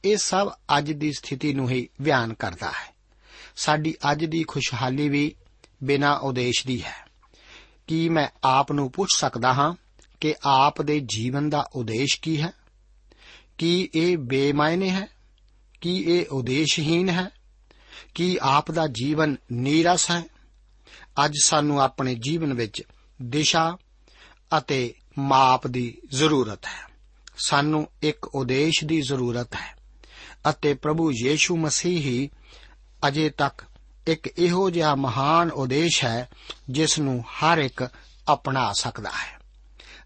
[0.04, 2.94] ਇਹ ਸਭ ਅੱਜ ਦੀ ਸਥਿਤੀ ਨੂੰ ਹੀ ਬਿਆਨ ਕਰਦਾ ਹੈ।
[3.56, 5.34] ਸਾਡੀ ਅੱਜ ਦੀ ਖੁਸ਼ਹਾਲੀ ਵੀ
[5.84, 7.06] ਬਿਨਾ ਉਦੇਸ਼ ਦੀ ਹੈ।
[7.86, 9.74] ਕੀ ਮੈਂ ਆਪ ਨੂੰ ਪੁੱਛ ਸਕਦਾ ਹਾਂ
[10.20, 12.52] ਕਿ ਆਪ ਦੇ ਜੀਵਨ ਦਾ ਉਦੇਸ਼ ਕੀ ਹੈ?
[13.58, 15.06] ਕੀ ਇਹ ਬੇਮਾਇਨੇ ਹੈ?
[15.80, 17.30] ਕੀ ਇਹ ਉਦੇਸ਼ਹੀਨ ਹੈ?
[18.14, 20.22] ਕੀ ਆਪ ਦਾ ਜੀਵਨ ਨੀਰਸ ਹੈ?
[21.24, 22.82] ਅੱਜ ਸਾਨੂੰ ਆਪਣੇ ਜੀਵਨ ਵਿੱਚ
[23.22, 23.76] ਦਿਸ਼ਾ
[24.58, 26.96] ਅਤੇ ਮਾਪ ਦੀ ਜ਼ਰੂਰਤ ਹੈ।
[27.38, 29.76] ਸਾਨੂੰ ਇੱਕ ਉਦੇਸ਼ ਦੀ ਜ਼ਰੂਰਤ ਹੈ
[30.50, 32.30] ਅਤੇ ਪ੍ਰਭੂ ਯੀਸ਼ੂ ਮਸੀਹ ਹੀ
[33.08, 33.62] ਅਜੇ ਤੱਕ
[34.06, 36.28] ਇੱਕ ਇਹੋ ਜਿਹਾ ਮਹਾਨ ਉਦੇਸ਼ ਹੈ
[36.70, 37.88] ਜਿਸ ਨੂੰ ਹਰ ਇੱਕ
[38.32, 39.40] ਅਪਣਾ ਸਕਦਾ ਹੈ।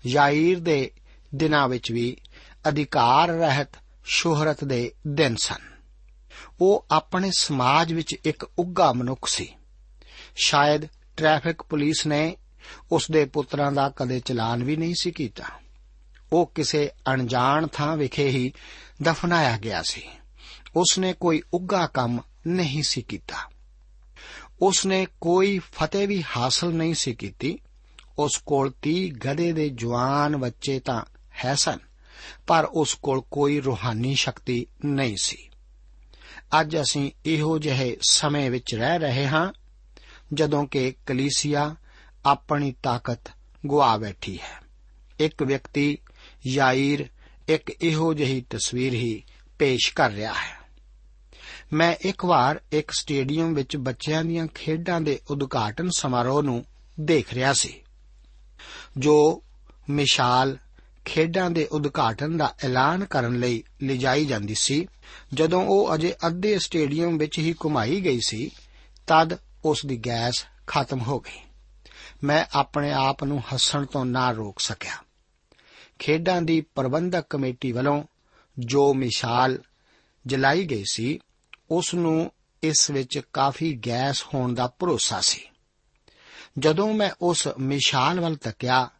[0.06, 0.90] ਯਾਈਰ ਦੇ
[1.34, 2.16] ਦਿਨਾਂ ਵਿੱਚ ਵੀ
[2.68, 3.68] ਅਧਿਕਾਰ ਰਹਿਤ
[4.04, 5.70] ਸ਼ੋਹਰਤ ਦੇ ਦਿਨ ਸਨ।
[6.60, 9.54] ਉਹ ਆਪਣੇ ਸਮਾਜ ਵਿੱਚ ਇੱਕ ਉੱਗਾ ਮਨੁੱਖ ਸੀ।
[10.36, 10.82] ਸ਼ਾਇਦ
[11.20, 12.36] ਟ੍ਰੈਫਿਕ ਪੁਲਿਸ ਨੇ
[12.92, 15.44] ਉਸ ਦੇ ਪੁੱਤਰਾਂ ਦਾ ਕਦੇ ਚਲਾਨ ਵੀ ਨਹੀਂ ਸੀ ਕੀਤਾ।
[16.32, 18.52] ਉਹ ਕਿਸੇ ਅਣਜਾਣ ਥਾਂ ਵਿਖੇ ਹੀ
[19.02, 20.02] ਦਫਨਾਇਆ ਗਿਆ ਸੀ।
[20.76, 23.36] ਉਸ ਨੇ ਕੋਈ ਉੱਗਾ ਕੰਮ ਨਹੀਂ ਸੀ ਕੀਤਾ।
[24.62, 27.58] ਉਸ ਨੇ ਕੋਈ ਫਤਿਹ ਵੀ ਹਾਸਲ ਨਹੀਂ ਸੀ ਕੀਤੀ।
[28.18, 31.02] ਉਸ ਕੋਲ 30 ਗਧੇ ਦੇ ਜਵਾਨ ਬੱਚੇ ਤਾਂ
[31.44, 31.78] ਹੈ ਸਨ,
[32.46, 35.48] ਪਰ ਉਸ ਕੋਲ ਕੋਈ ਰੂਹਾਨੀ ਸ਼ਕਤੀ ਨਹੀਂ ਸੀ।
[36.60, 39.52] ਅੱਜ ਅਸੀਂ ਇਹੋ ਜਿਹੇ ਸਮੇਂ ਵਿੱਚ ਰਹਿ ਰਹੇ ਹਾਂ
[40.32, 41.76] ਜਦੋਂ ਕਿ ਕਲੀਸਿਆ
[42.26, 43.30] ਆਪਣੀ ਤਾਕਤ
[43.66, 44.60] ਗੁਆ ਬੈਠੀ ਹੈ।
[45.20, 45.98] ਇੱਕ ਵਿਅਕਤੀ
[46.46, 47.08] ਯਾਇਰ
[47.48, 49.22] ਇੱਕ ਇਹੋ ਜਿਹੀ ਤਸਵੀਰ ਹੀ
[49.58, 50.58] ਪੇਸ਼ ਕਰ ਰਿਹਾ ਹੈ।
[51.72, 56.64] ਮੈਂ ਇੱਕ ਵਾਰ ਇੱਕ ਸਟੇਡੀਅਮ ਵਿੱਚ ਬੱਚਿਆਂ ਦੀਆਂ ਖੇਡਾਂ ਦੇ ਉਦਘਾਟਨ ਸਮਾਰੋਹ ਨੂੰ
[57.00, 57.74] ਦੇਖ ਰਿਹਾ ਸੀ,
[58.98, 59.42] ਜੋ
[59.90, 60.58] ਮਿਸਾਲ
[61.04, 64.86] ਖੇਡਾਂ ਦੇ ਉਦਘਾਟਨ ਦਾ ਐਲਾਨ ਕਰਨ ਲਈ ਲਿਜਾਈ ਜਾਂਦੀ ਸੀ।
[65.34, 68.50] ਜਦੋਂ ਉਹ ਅਜੇ ਅੱਧੇ ਸਟੇਡੀਅਮ ਵਿੱਚ ਹੀ ਘੁਮਾਈ ਗਈ ਸੀ,
[69.06, 71.40] ਤਦ ਉਸ ਦੀ ਗੈਸ ਖਤਮ ਹੋ ਗਈ।
[72.24, 74.96] ਮੈਂ ਆਪਣੇ ਆਪ ਨੂੰ ਹੱਸਣ ਤੋਂ ਨਾ ਰੋਕ ਸਕਿਆ।
[75.98, 78.04] ਖੇਡਾਂ ਦੀ ਪ੍ਰਬੰਧਕ ਕਮੇਟੀ ਵੱਲੋਂ
[78.58, 79.58] ਜੋ ਮਿਸਾਲ
[80.26, 81.18] ਜਲਾਈ ਗਈ ਸੀ,
[81.70, 85.42] ਉਸ ਨੂੰ ਇਸ ਵਿੱਚ ਕਾਫੀ ਗੈਸ ਹੋਣ ਦਾ ਭਰੋਸਾ ਸੀ।
[86.58, 88.90] ਜਦੋਂ ਮੈਂ ਉਸ ਮਿਸਾਲ ਵੱਲ ਤੱਕਿਆ,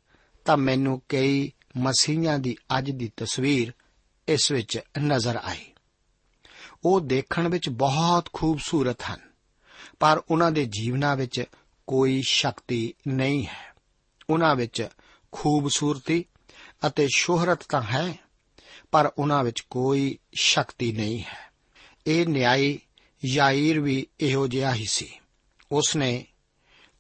[0.45, 3.73] ਤਾਂ ਮੈਨੂੰ ਕਈ ਮਸੀਹਾਂ ਦੀ ਅੱਜ ਦੀ ਤਸਵੀਰ
[4.29, 5.67] ਇਸ ਵਿੱਚ ਨਜ਼ਰ ਆਈ।
[6.85, 9.30] ਉਹ ਦੇਖਣ ਵਿੱਚ ਬਹੁਤ ਖੂਬਸੂਰਤ ਹਨ।
[10.01, 11.45] ਪਰ ਉਹਨਾਂ ਦੇ ਜੀਵਨਾਂ ਵਿੱਚ
[11.87, 13.75] ਕੋਈ ਸ਼ਕਤੀ ਨਹੀਂ ਹੈ।
[14.31, 14.89] ਉਹਨਾਂ ਵਿੱਚ
[15.33, 16.25] ਖੂਬਸੂਰਤੀ
[16.87, 18.15] ਅਤੇ ਸ਼ੋਹਰਤ ਤਾਂ ਹੈ,
[18.91, 21.53] ਪਰ ਉਹਨਾਂ ਵਿੱਚ ਕੋਈ ਸ਼ਕਤੀ ਨਹੀਂ ਹੈ।
[22.07, 22.79] ਇਹ ਨਿਆਈ
[23.25, 25.13] ਯਾਇਰ ਵੀ ਇਹੋ ਜਿਹਾ ਹੀ ਸੀ।
[25.73, 26.27] ਉਸ ਨੇ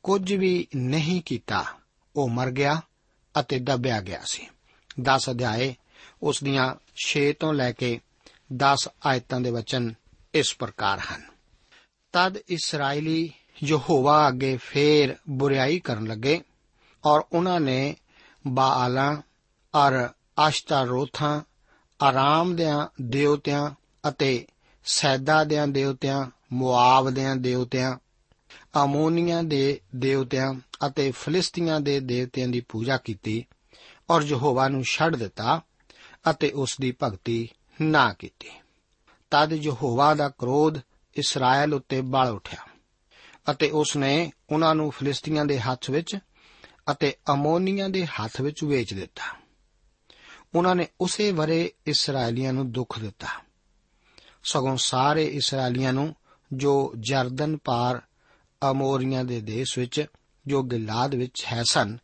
[0.03, 1.65] ਕੁਝ ਵੀ ਨਹੀਂ ਕੀਤਾ।
[2.17, 2.83] ਉਹ ਮਰ ਗਿਆ
[3.41, 4.47] ਅਤੇ ਦੱਬਿਆ ਗਿਆ ਸੀ।
[5.01, 5.75] 10 ਅਧਿਆਏ,
[6.23, 8.01] ਉਸ ਦੀਆਂ 6 ਤੋਂ ਲੈ ਕੇ
[8.53, 9.95] 10 ਆਇਤਾਂ ਦੇ ਵਚਨ
[10.35, 11.39] ਇਸ ਪ੍ਰਕਾਰ ਹਨ।
[12.12, 13.33] ਤਦ ਇਸرائیਲੀ
[13.64, 16.40] ਯਹੋਵਾ ਅੱਗੇ ਫੇਰ ਬੁਰੀਾਈ ਕਰਨ ਲੱਗੇ
[17.05, 17.96] ਔਰ ਉਹਨਾਂ ਨੇ
[18.46, 19.16] ਬਾਅਲਾਂ
[19.75, 21.40] ਔਰ ਆਸ਼ਤਾਰੋਥਾਂ,
[22.03, 23.70] ਆਰਾਮ ਦਿਆਂ ਦੇਵਤਿਆਂ
[24.09, 24.46] ਅਤੇ
[24.85, 27.96] ਸੈਦਾ ਦਿਆਂ ਦੇਵਤਿਆਂ, ਮੁਆਬ ਦਿਆਂ ਦੇਵਤਿਆਂ,
[28.85, 30.55] ਅਮੋਨੀਆਂ ਦੇ ਦੇਵਤਿਆਂ
[30.87, 33.46] ਅਤੇ ਫਿਲਿਸਤੀਆਂ ਦੇ ਦੇਵਤਿਆਂ ਦੀ ਪੂਜਾ ਕੀਤੀ
[34.11, 35.61] ਔਰ ਯਹੋਵਾ ਨੂੰ ਛੱਡ ਦਿੱਤਾ
[36.31, 37.49] ਅਤੇ ਉਸ ਦੀ ਭਗਤੀ
[37.83, 38.49] ਨਾ ਕੀਤੀ।
[39.31, 40.79] ਤਦ ਯਹੋਵਾ ਦਾ ਕ੍ਰੋਧ
[41.14, 42.66] ਇਸਰਾਇਲ ਉੱਤੇ ਬਲ ਉੱਠਿਆ
[43.51, 46.18] ਅਤੇ ਉਸ ਨੇ ਉਹਨਾਂ ਨੂੰ ਫਿਲਿਸਤੀਆਂ ਦੇ ਹੱਥ ਵਿੱਚ
[46.90, 49.40] ਅਤੇ ਅਮੋਨੀਆਂ ਦੇ ਹੱਥ ਵਿੱਚ ਵੇਚ ਦਿੱਤਾ।
[50.55, 53.27] ਉਹਨਾਂ ਨੇ ਉਸੇ ਵਰੇ ਇਸرائیਲੀਆਂ ਨੂੰ ਦੁੱਖ ਦਿੱਤਾ।
[54.44, 56.14] ਸਗੋਂ ਸਾਰੇ ਇਸرائیਲੀਆਂ ਨੂੰ
[56.53, 58.03] ਜੋ ਜਰਦਨ ਪਾਰ
[58.70, 60.07] ਅਮੋਰੀਆਂ ਦੇ ਦੇਸ਼ ਵਿੱਚ,
[60.46, 61.99] ਜੋ ਗਿਲਾਦ ਵਿੱਚ ਹੈ ਸਨ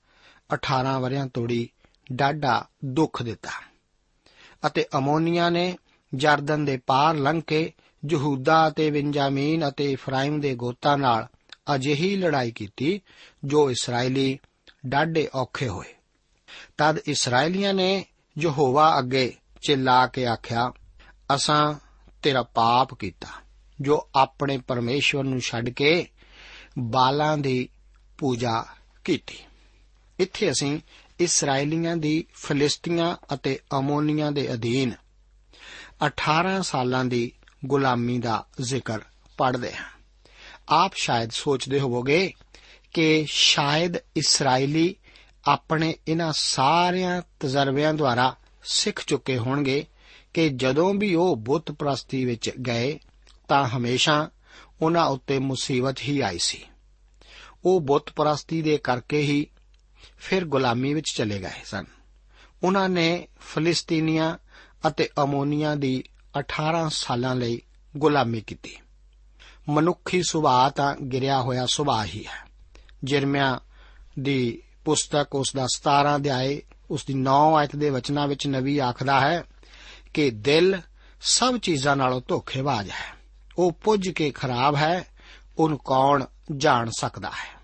[0.54, 1.68] 18 ਵਰਿਆਂ ਤੋੜੀ
[2.12, 3.50] ਡਾਡਾ ਦੁੱਖ ਦਿੱਤਾ।
[4.66, 5.78] ਅਤੇ ਅਮੋਨੀਆਂ ਨੇ
[6.14, 7.72] ਜਰਦਨ ਦੇ ਪਾਰ ਲੰਘ ਕੇ
[8.10, 11.26] ਯਹੂਦਾ ਅਤੇ ਬੈਂਜਾਮੀਨ ਅਤੇ ਇਫਰਾਇਮ ਦੇ ਗੋਤਾਂ ਨਾਲ
[11.74, 13.00] ਅਜਿਹੀ ਲੜਾਈ ਕੀਤੀ,
[13.44, 14.38] ਜੋ ਇਸرائیਲੀ
[14.86, 15.86] ਡਾਢੇ ਔਖੇ ਹੋਏ।
[16.78, 18.06] ਤਦ ਇਸرائیਲੀਆਂ ਨੇ
[18.38, 20.72] ਯਹੋਵਾ ਅੱਗੇ ਚਿਲਾ ਕੇ ਆਖਿਆ,
[21.34, 21.74] ਅਸਾਂ
[22.22, 23.26] ਤੇਰਾ ਪਾਪ ਕੀਤਾ,
[23.80, 26.08] ਜੋ ਆਪਣੇ ਪਰਮੇਸ਼ਵਰ ਨੂੰ ਛੱਡ ਕੇ
[26.78, 27.68] ਬਾਲਾਂ ਦੀ
[28.18, 28.64] ਪੂਜਾ
[29.04, 29.38] ਕੀਤੀ।
[30.18, 30.80] ਇੱਥੇ ਅਸੀਂ
[31.20, 34.92] ਇਸرائیਲੀਆਂ ਦੀ ਫਲਿਸਤੀਆਂ ਅਤੇ ਅਮੋਨੀਆਂ ਦੇ ਅਧੀਨ
[36.06, 37.32] 18 ਸਾਲਾਂ ਦੀ
[37.64, 38.98] ਗੁਲਾਮੀ ਦਾ ਜ਼ਿਕਰ
[39.36, 39.84] ਪੜ੍ਹਦੇ ਹਾਂ।
[40.68, 42.32] ਆਪ ਸ਼ਾਇਦ ਸੋਚਦੇ ਹੋਵੋਗੇ
[42.94, 44.94] ਕਿ ਸ਼ਾਇਦ ਇਸرائیਲੀ
[45.46, 49.86] ਆਪਣੇ ਇਹਨਾਂ ਸਾਰਿਆਂ ਤਜਰਬਿਆਂ ਦੁਆਰਾ ਸਿੱਖ ਚੁੱਕੇ ਹੋਣਗੇ
[50.34, 52.98] ਕਿ ਜਦੋਂ ਵੀ ਉਹ ਬੁੱਤ ਪ੍ਰਸਤੀ ਵਿੱਚ ਗਏ
[53.48, 54.30] ਤਾਂ ਹਮੇਸ਼ਾ
[54.82, 56.64] ਉਹਨਾਂ ਉੱਤੇ ਮੁਸੀਬਤ ਹੀ ਆਈ ਸੀ।
[57.64, 59.46] ਉਹ ਬੁੱਤ ਪ੍ਰਸਤੀ ਦੇ ਕਰਕੇ ਹੀ
[60.18, 61.84] ਫਿਰ ਗੁਲਾਮੀ ਵਿੱਚ ਚਲੇ ਗਏ ਸਨ।
[62.62, 64.38] ਉਹਨਾਂ ਨੇ ਫਲਿਸਤੀਨੀਆਂ
[64.86, 66.04] ਅਤੇ ਅਮੋਨੀਆਂ ਦੀ
[66.38, 67.62] 18 ਸਾਲਾਂ ਲਈ
[67.96, 68.76] ਗੁਲਾਮੀ ਕੀਤੀ।
[69.68, 72.50] ਮਨੁੱਖੀ ਸੁਭਾਅ ਤਾਂ ਗਿਰਿਆ ਹੋਇਆ ਸੁਭਾਅ ਹੀ ਹੈ।
[73.04, 73.60] ਜਰਮਿਆ
[74.18, 79.20] ਦੀ ਪੁਸਤਕ ਉਸ ਦਾ 17 ਅਧਿਆਏ ਉਸ ਦੀ 9 ਆਇਤ ਦੇ ਵਚਨਾਂ ਵਿੱਚ ਨਵੀ ਆਖਦਾ
[79.20, 79.44] ਹੈ
[80.14, 80.80] ਕਿ ਦਿਲ
[81.20, 83.16] ਸਭ ਚੀਜ਼ਾਂ ਨਾਲੋਂ ਧੋਖੇਬਾਜ਼ ਹੈ।
[83.58, 85.04] ਉਹ ਪੁੱਜ ਕੇ ਖਰਾਬ ਹੈ,
[85.58, 86.24] ਉਹਨੂੰ ਕੌਣ
[86.56, 87.60] ਜਾਣ ਸਕਦਾ ਹੈ?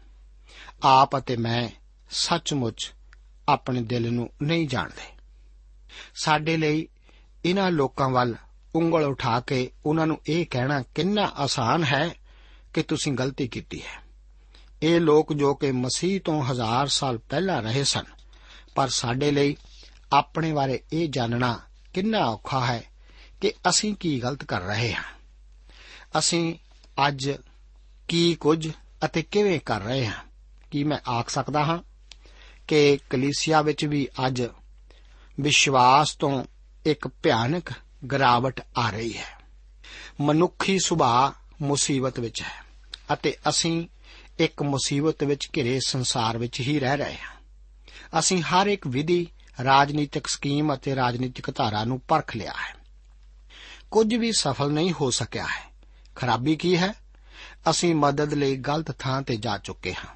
[0.83, 1.69] ਆਪ ਅਤੇ ਮੈਂ
[2.11, 2.93] ਸੱਚਮੁੱਚ
[3.49, 5.17] ਆਪਣੇ ਦਿਲ ਨੂੰ ਨਹੀਂ ਜਾਣਦੇ।
[6.15, 6.89] ਸਾਡੇ ਲਈ
[7.45, 8.35] ਇਹਨਾਂ ਲੋਕਾਂ ਵੱਲ
[8.75, 12.11] ਉਂਗਲ ਉਠਾ ਕੇ ਉਹਨਾਂ ਨੂੰ ਇਹ ਕਹਿਣਾ, ਕਿੰਨਾ ਆਸਾਨ ਹੈ
[12.75, 14.03] ਕਿ ਤੁਸੀਂ ਗਲਤੀ ਕੀਤੀ ਹੈ।
[14.83, 18.05] ਇਹ ਲੋਕ ਜੋ ਕਿ ਮਸੀਹ ਤੋਂ ਹਜ਼ਾਰ ਸਾਲ ਪਹਿਲਾਂ ਰਹੇ ਸਨ,
[18.75, 19.57] ਪਰ ਸਾਡੇ ਲਈ
[20.13, 21.59] ਆਪਣੇ ਬਾਰੇ ਇਹ ਜਾਣਨਾ
[21.95, 22.83] ਕਿੰਨਾ ਔਖਾ ਹੈ
[23.41, 25.05] ਕਿ ਅਸੀਂ ਕੀ ਗਲਤ ਕਰ ਰਹੇ ਹਾਂ।
[26.19, 26.55] ਅਸੀਂ
[27.09, 27.31] ਅੱਜ
[28.09, 28.71] ਕੀ ਕੁਝ
[29.05, 30.25] ਅਤੇ ਕਿਵੇਂ ਕਰ ਰਹੇ ਹਾਂ,
[30.71, 31.79] ਕੀ ਮੈਂ ਆਖ ਸਕਦਾ ਹਾਂ
[32.69, 34.43] ਕਿ ਕਲੀਸਿਆ ਵਿੱਚ ਵੀ ਅੱਜ
[35.41, 36.45] ਵਿਸ਼ਵਾਸ ਤੋਂ
[36.87, 37.71] ਇੱਕ ਭਿਆਨਕ
[38.07, 39.43] ਗਰਾਵਟ ਆ ਰਹੀ ਹੈ।
[40.21, 42.65] ਮਨੁੱਖੀ ਸੁਭਾਅ ਮੁਸੀਬਤ ਵਿੱਚ ਹੈ
[43.13, 43.89] ਅਤੇ ਅਸੀਂ
[44.39, 47.43] ਇੱਕ ਮੁਸੀਬਤ ਵਿੱਚ ਘਿਰੇ ਸੰਸਾਰ ਵਿੱਚ ਹੀ ਰਹਿ ਰਹੇ ਹਾਂ।
[48.19, 49.29] ਅਸੀਂ ਹਰ ਇੱਕ ਵਿਧੀ,
[49.65, 52.77] ਰਾਜਨੀਤਿਕ ਸਕੀਮ ਅਤੇ ਰਾਜਨੀਤਿਕ ਧਾਰਾ ਨੂੰ ਪਰਖ ਲਿਆ ਹੈ।
[53.91, 55.73] ਕੁਝ ਵੀ ਸਫਲ ਨਹੀਂ ਹੋ ਸਕਿਆ ਹੈ।
[56.17, 56.95] ਖਰਾਬੀ ਕੀ ਹੈ?
[57.71, 60.15] ਅਸੀਂ ਮਦਦ ਲਈ ਗਲਤ ਥਾਂ ਤੇ ਜਾ ਚੁੱਕੇ ਹਾਂ।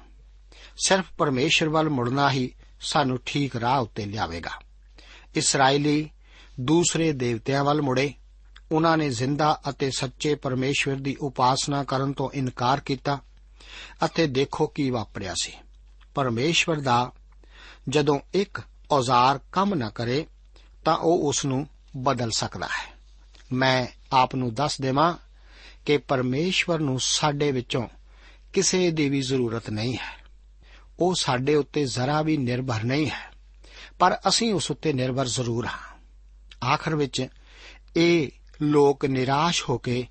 [0.85, 4.51] ਸਿਰਫ ਪਰਮੇਸ਼ਰ ਵੱਲ ਮੁੜਨਾ ਹੀ ਸਾਨੂੰ ਠੀਕ ਰਾਹ ਉੱਤੇ ਲਿਆਵੇਗਾ।
[5.35, 6.09] ਇਸرائیਲੀ
[6.59, 8.13] ਦੂਸਰੇ ਦੇਵਤਿਆਂ ਵੱਲ ਮੁੜੇ।
[8.71, 13.19] ਉਹਨਾਂ ਨੇ ਜ਼ਿੰਦਾ ਅਤੇ ਸੱਚੇ ਪਰਮੇਸ਼ਵਰ ਦੀ ਉਪਾਸਨਾ ਕਰਨ ਤੋਂ ਇਨਕਾਰ ਕੀਤਾ
[14.05, 15.53] ਅਤੇ ਦੇਖੋ ਕੀ ਵਾਪਰਿਆ ਸੀ।
[16.15, 17.11] ਪਰਮੇਸ਼ਵਰ ਦਾ
[17.89, 20.25] ਜਦੋਂ ਇੱਕ ਔਜ਼ਾਰ ਕੰਮ ਨਾ ਕਰੇ,
[20.85, 21.67] ਤਾਂ ਉਹ ਉਸ ਨੂੰ
[21.97, 22.97] ਬਦਲ ਸਕਦਾ ਹੈ।
[23.53, 25.13] ਮੈਂ ਆਪ ਨੂੰ ਦੱਸ ਦੇਵਾਂ
[25.85, 27.87] ਕਿ ਪਰਮੇਸ਼ਵਰ ਨੂੰ ਸਾਡੇ ਵਿੱਚੋਂ
[28.53, 30.23] ਕਿਸੇ ਦੀ ਵੀ ਜ਼ਰੂਰਤ ਨਹੀਂ ਹੈ।
[30.99, 33.31] ਉਹ ਸਾਡੇ ਉੱਤੇ ਜ਼ਰਾ ਵੀ ਨਿਰਭਰ ਨਹੀਂ ਹੈ,
[33.99, 35.96] ਪਰ ਅਸੀਂ ਉਸ ਉੱਤੇ ਨਿਰਭਰ ਜ਼ਰੂਰ ਹਾਂ।
[36.63, 37.27] ਆਖਰ ਵਿੱਚ,
[37.95, 38.27] ਇਹ
[38.61, 40.07] ਲੋਕ ਨਿਰਾਸ਼ ਹੋ ਕੇ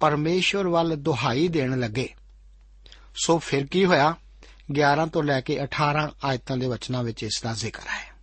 [0.00, 2.14] ਪਰਮੇਸ਼ਵਰ ਵੱਲ ਦੁਹਾਈ ਦੇਣ ਲੱਗੇ।
[3.24, 4.16] ਸੋ ਫਿਰ ਕੀ ਹੋਇਆ?
[4.72, 8.14] 11 ਤੋਂ ਲੈ ਕੇ 18 ਆਇਤਾਂ ਦੇ ਵਚਨਾਂ ਵਿੱਚ ਇਸ ਦਾ ਜ਼ਿਕਰ ਹੈ।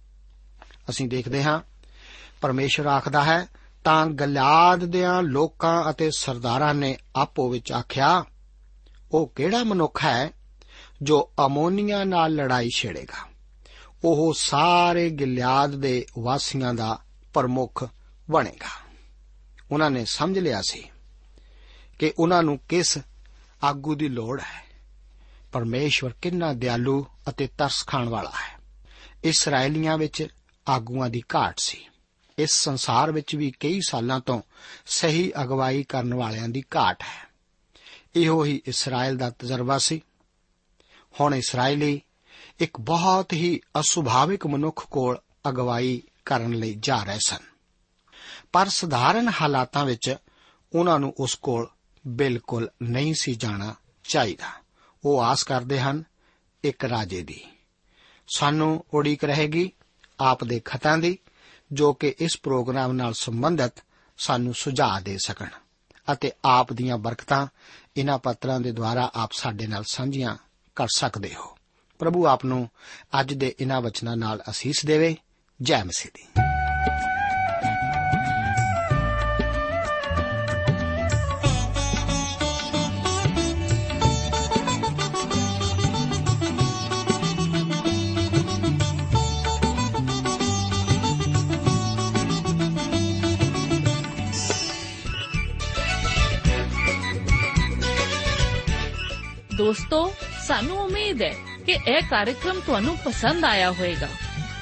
[0.89, 1.61] ਅਸੀਂ ਦੇਖਦੇ ਹਾਂ,
[2.41, 3.47] ਪਰਮੇਸ਼ਵਰ ਆਖਦਾ ਹੈ,
[3.83, 8.25] ਤਾਂ ਗਲਾਦ ਦਿਆਂ ਲੋਕਾਂ ਅਤੇ ਸਰਦਾਰਾਂ ਨੇ ਆਪੋ ਵਿੱਚ ਆਖਿਆ,
[9.11, 10.29] ਉਹ ਕਿਹੜਾ ਮਨੁੱਖ ਹੈ
[11.01, 13.29] ਜੋ ਅਮੋਨੀਆ ਨਾਲ ਲੜਾਈ ਛੇੜੇਗਾ?
[14.03, 16.99] ਉਹ ਸਾਰੇ ਗਿਲਿਆਦ ਦੇ ਵਾਸੀਆਂ ਦਾ
[17.37, 17.89] ਪ੍ਰਮੁੱਖ
[18.31, 18.87] ਬਣੇਗਾ।
[19.71, 20.89] ਉਹਨਾਂ ਨੇ ਸਮਝ ਲਿਆ ਸੀ
[21.99, 22.97] ਕਿ ਉਹਨਾਂ ਨੂੰ ਕਿਸ
[23.63, 24.65] ਆਗੂ ਦੀ ਲੋੜ ਹੈ।
[25.51, 28.59] ਪਰਮੇਸ਼ਵਰ ਕਿੰਨਾ ਦਿਆਲੂ ਅਤੇ ਤਰਸ ਖਾਣ ਵਾਲਾ ਹੈ।
[29.23, 30.27] ਇਸرائیਲੀਆਂ ਵਿੱਚ
[30.69, 31.87] ਆਗੂਆਂ ਦੀ ਘਾਟ ਸੀ।
[32.39, 34.41] ਇਸ ਸੰਸਾਰ ਵਿੱਚ ਵੀ ਕਈ ਸਾਲਾਂ ਤੋਂ
[34.85, 37.27] ਸਹੀ ਅਗਵਾਈ ਕਰਨ ਵਾਲਿਆਂ ਦੀ ਘਾਟ ਹੈ।
[38.15, 40.01] ਇਹੋ ਹੀ ਇਸਰਾਇਲ ਦਾ ਤਜਰਬਾ ਸੀ।
[41.19, 42.01] ਹੁਣ ਇਸرائیਲੀ
[42.59, 45.17] ਇੱਕ ਬਹੁਤ ਹੀ ਅਸੁਭਾਵਿਕ ਮਨੁੱਖ ਕੋਲ
[45.49, 47.39] ਅਗਵਾਈ ਕਰਨ ਲਈ ਜਾ ਰਹੇ ਸਨ।
[48.51, 50.15] ਪਰ ਸਧਾਰਨ ਹਾਲਾਤਾਂ ਵਿੱਚ
[50.75, 51.67] ਉਹਨਾਂ ਨੂੰ ਉਸ ਕੋਲ
[52.07, 54.49] ਬਿਲਕੁਲ ਨਹੀਂ ਸੀ ਜਾਣਾ ਚਾਹੀਦਾ।
[55.05, 56.03] ਉਹ ਆਸ ਕਰਦੇ ਹਨ,
[56.63, 57.43] ਇੱਕ ਰਾਜੇ ਦੀ।
[58.35, 59.71] ਸਾਨੂੰ ਉਡੀਕ ਰਹੇਗੀ
[60.19, 61.17] ਆਪ ਦੇ ਖਤਾਂ ਦੀ,
[61.71, 63.73] ਜੋ ਕਿ ਇਸ ਪ੍ਰੋਗਰਾਮ ਨਾਲ ਸੰਬੰਧਿਤ
[64.17, 65.47] ਸਾਨੂੰ ਸੁਝਾਅ ਦੇ ਸਕਣ
[66.11, 67.47] ਅਤੇ ਆਪ ਦੀਆਂ ਬਰਕਤਾਂ
[67.97, 70.35] ਇਹਨਾਂ ਪੱਤਰਾਂ ਦੇ ਦੁਆਰਾ ਆਪ ਸਾਡੇ ਨਾਲ ਸਾਂਝੀਆਂ
[70.75, 71.57] ਕਰ ਸਕਦੇ ਹੋ।
[71.99, 72.69] ਪ੍ਰਭੂ ਆਪ ਨੂੰ
[73.19, 75.17] ਅੱਜ ਦੇ ਇਹਨਾਂ ਵਚਨਾਂ ਨਾਲ ਅਸੀਸ ਦੇਵੇ।
[75.59, 76.23] ਜੈ ਮਸੀਹ ਦੀ
[99.57, 100.13] ਦੋਸਤੋ
[100.47, 101.33] ਸਾਨੂੰ ਉਮੀਦ ਹੈ
[101.65, 104.07] ਕਿ ਇਹ ਕਾਰਜਕ੍ਰਮ ਤੁਹਾਨੂੰ ਪਸੰਦ ਆਇਆ ਹੋਵੇਗਾ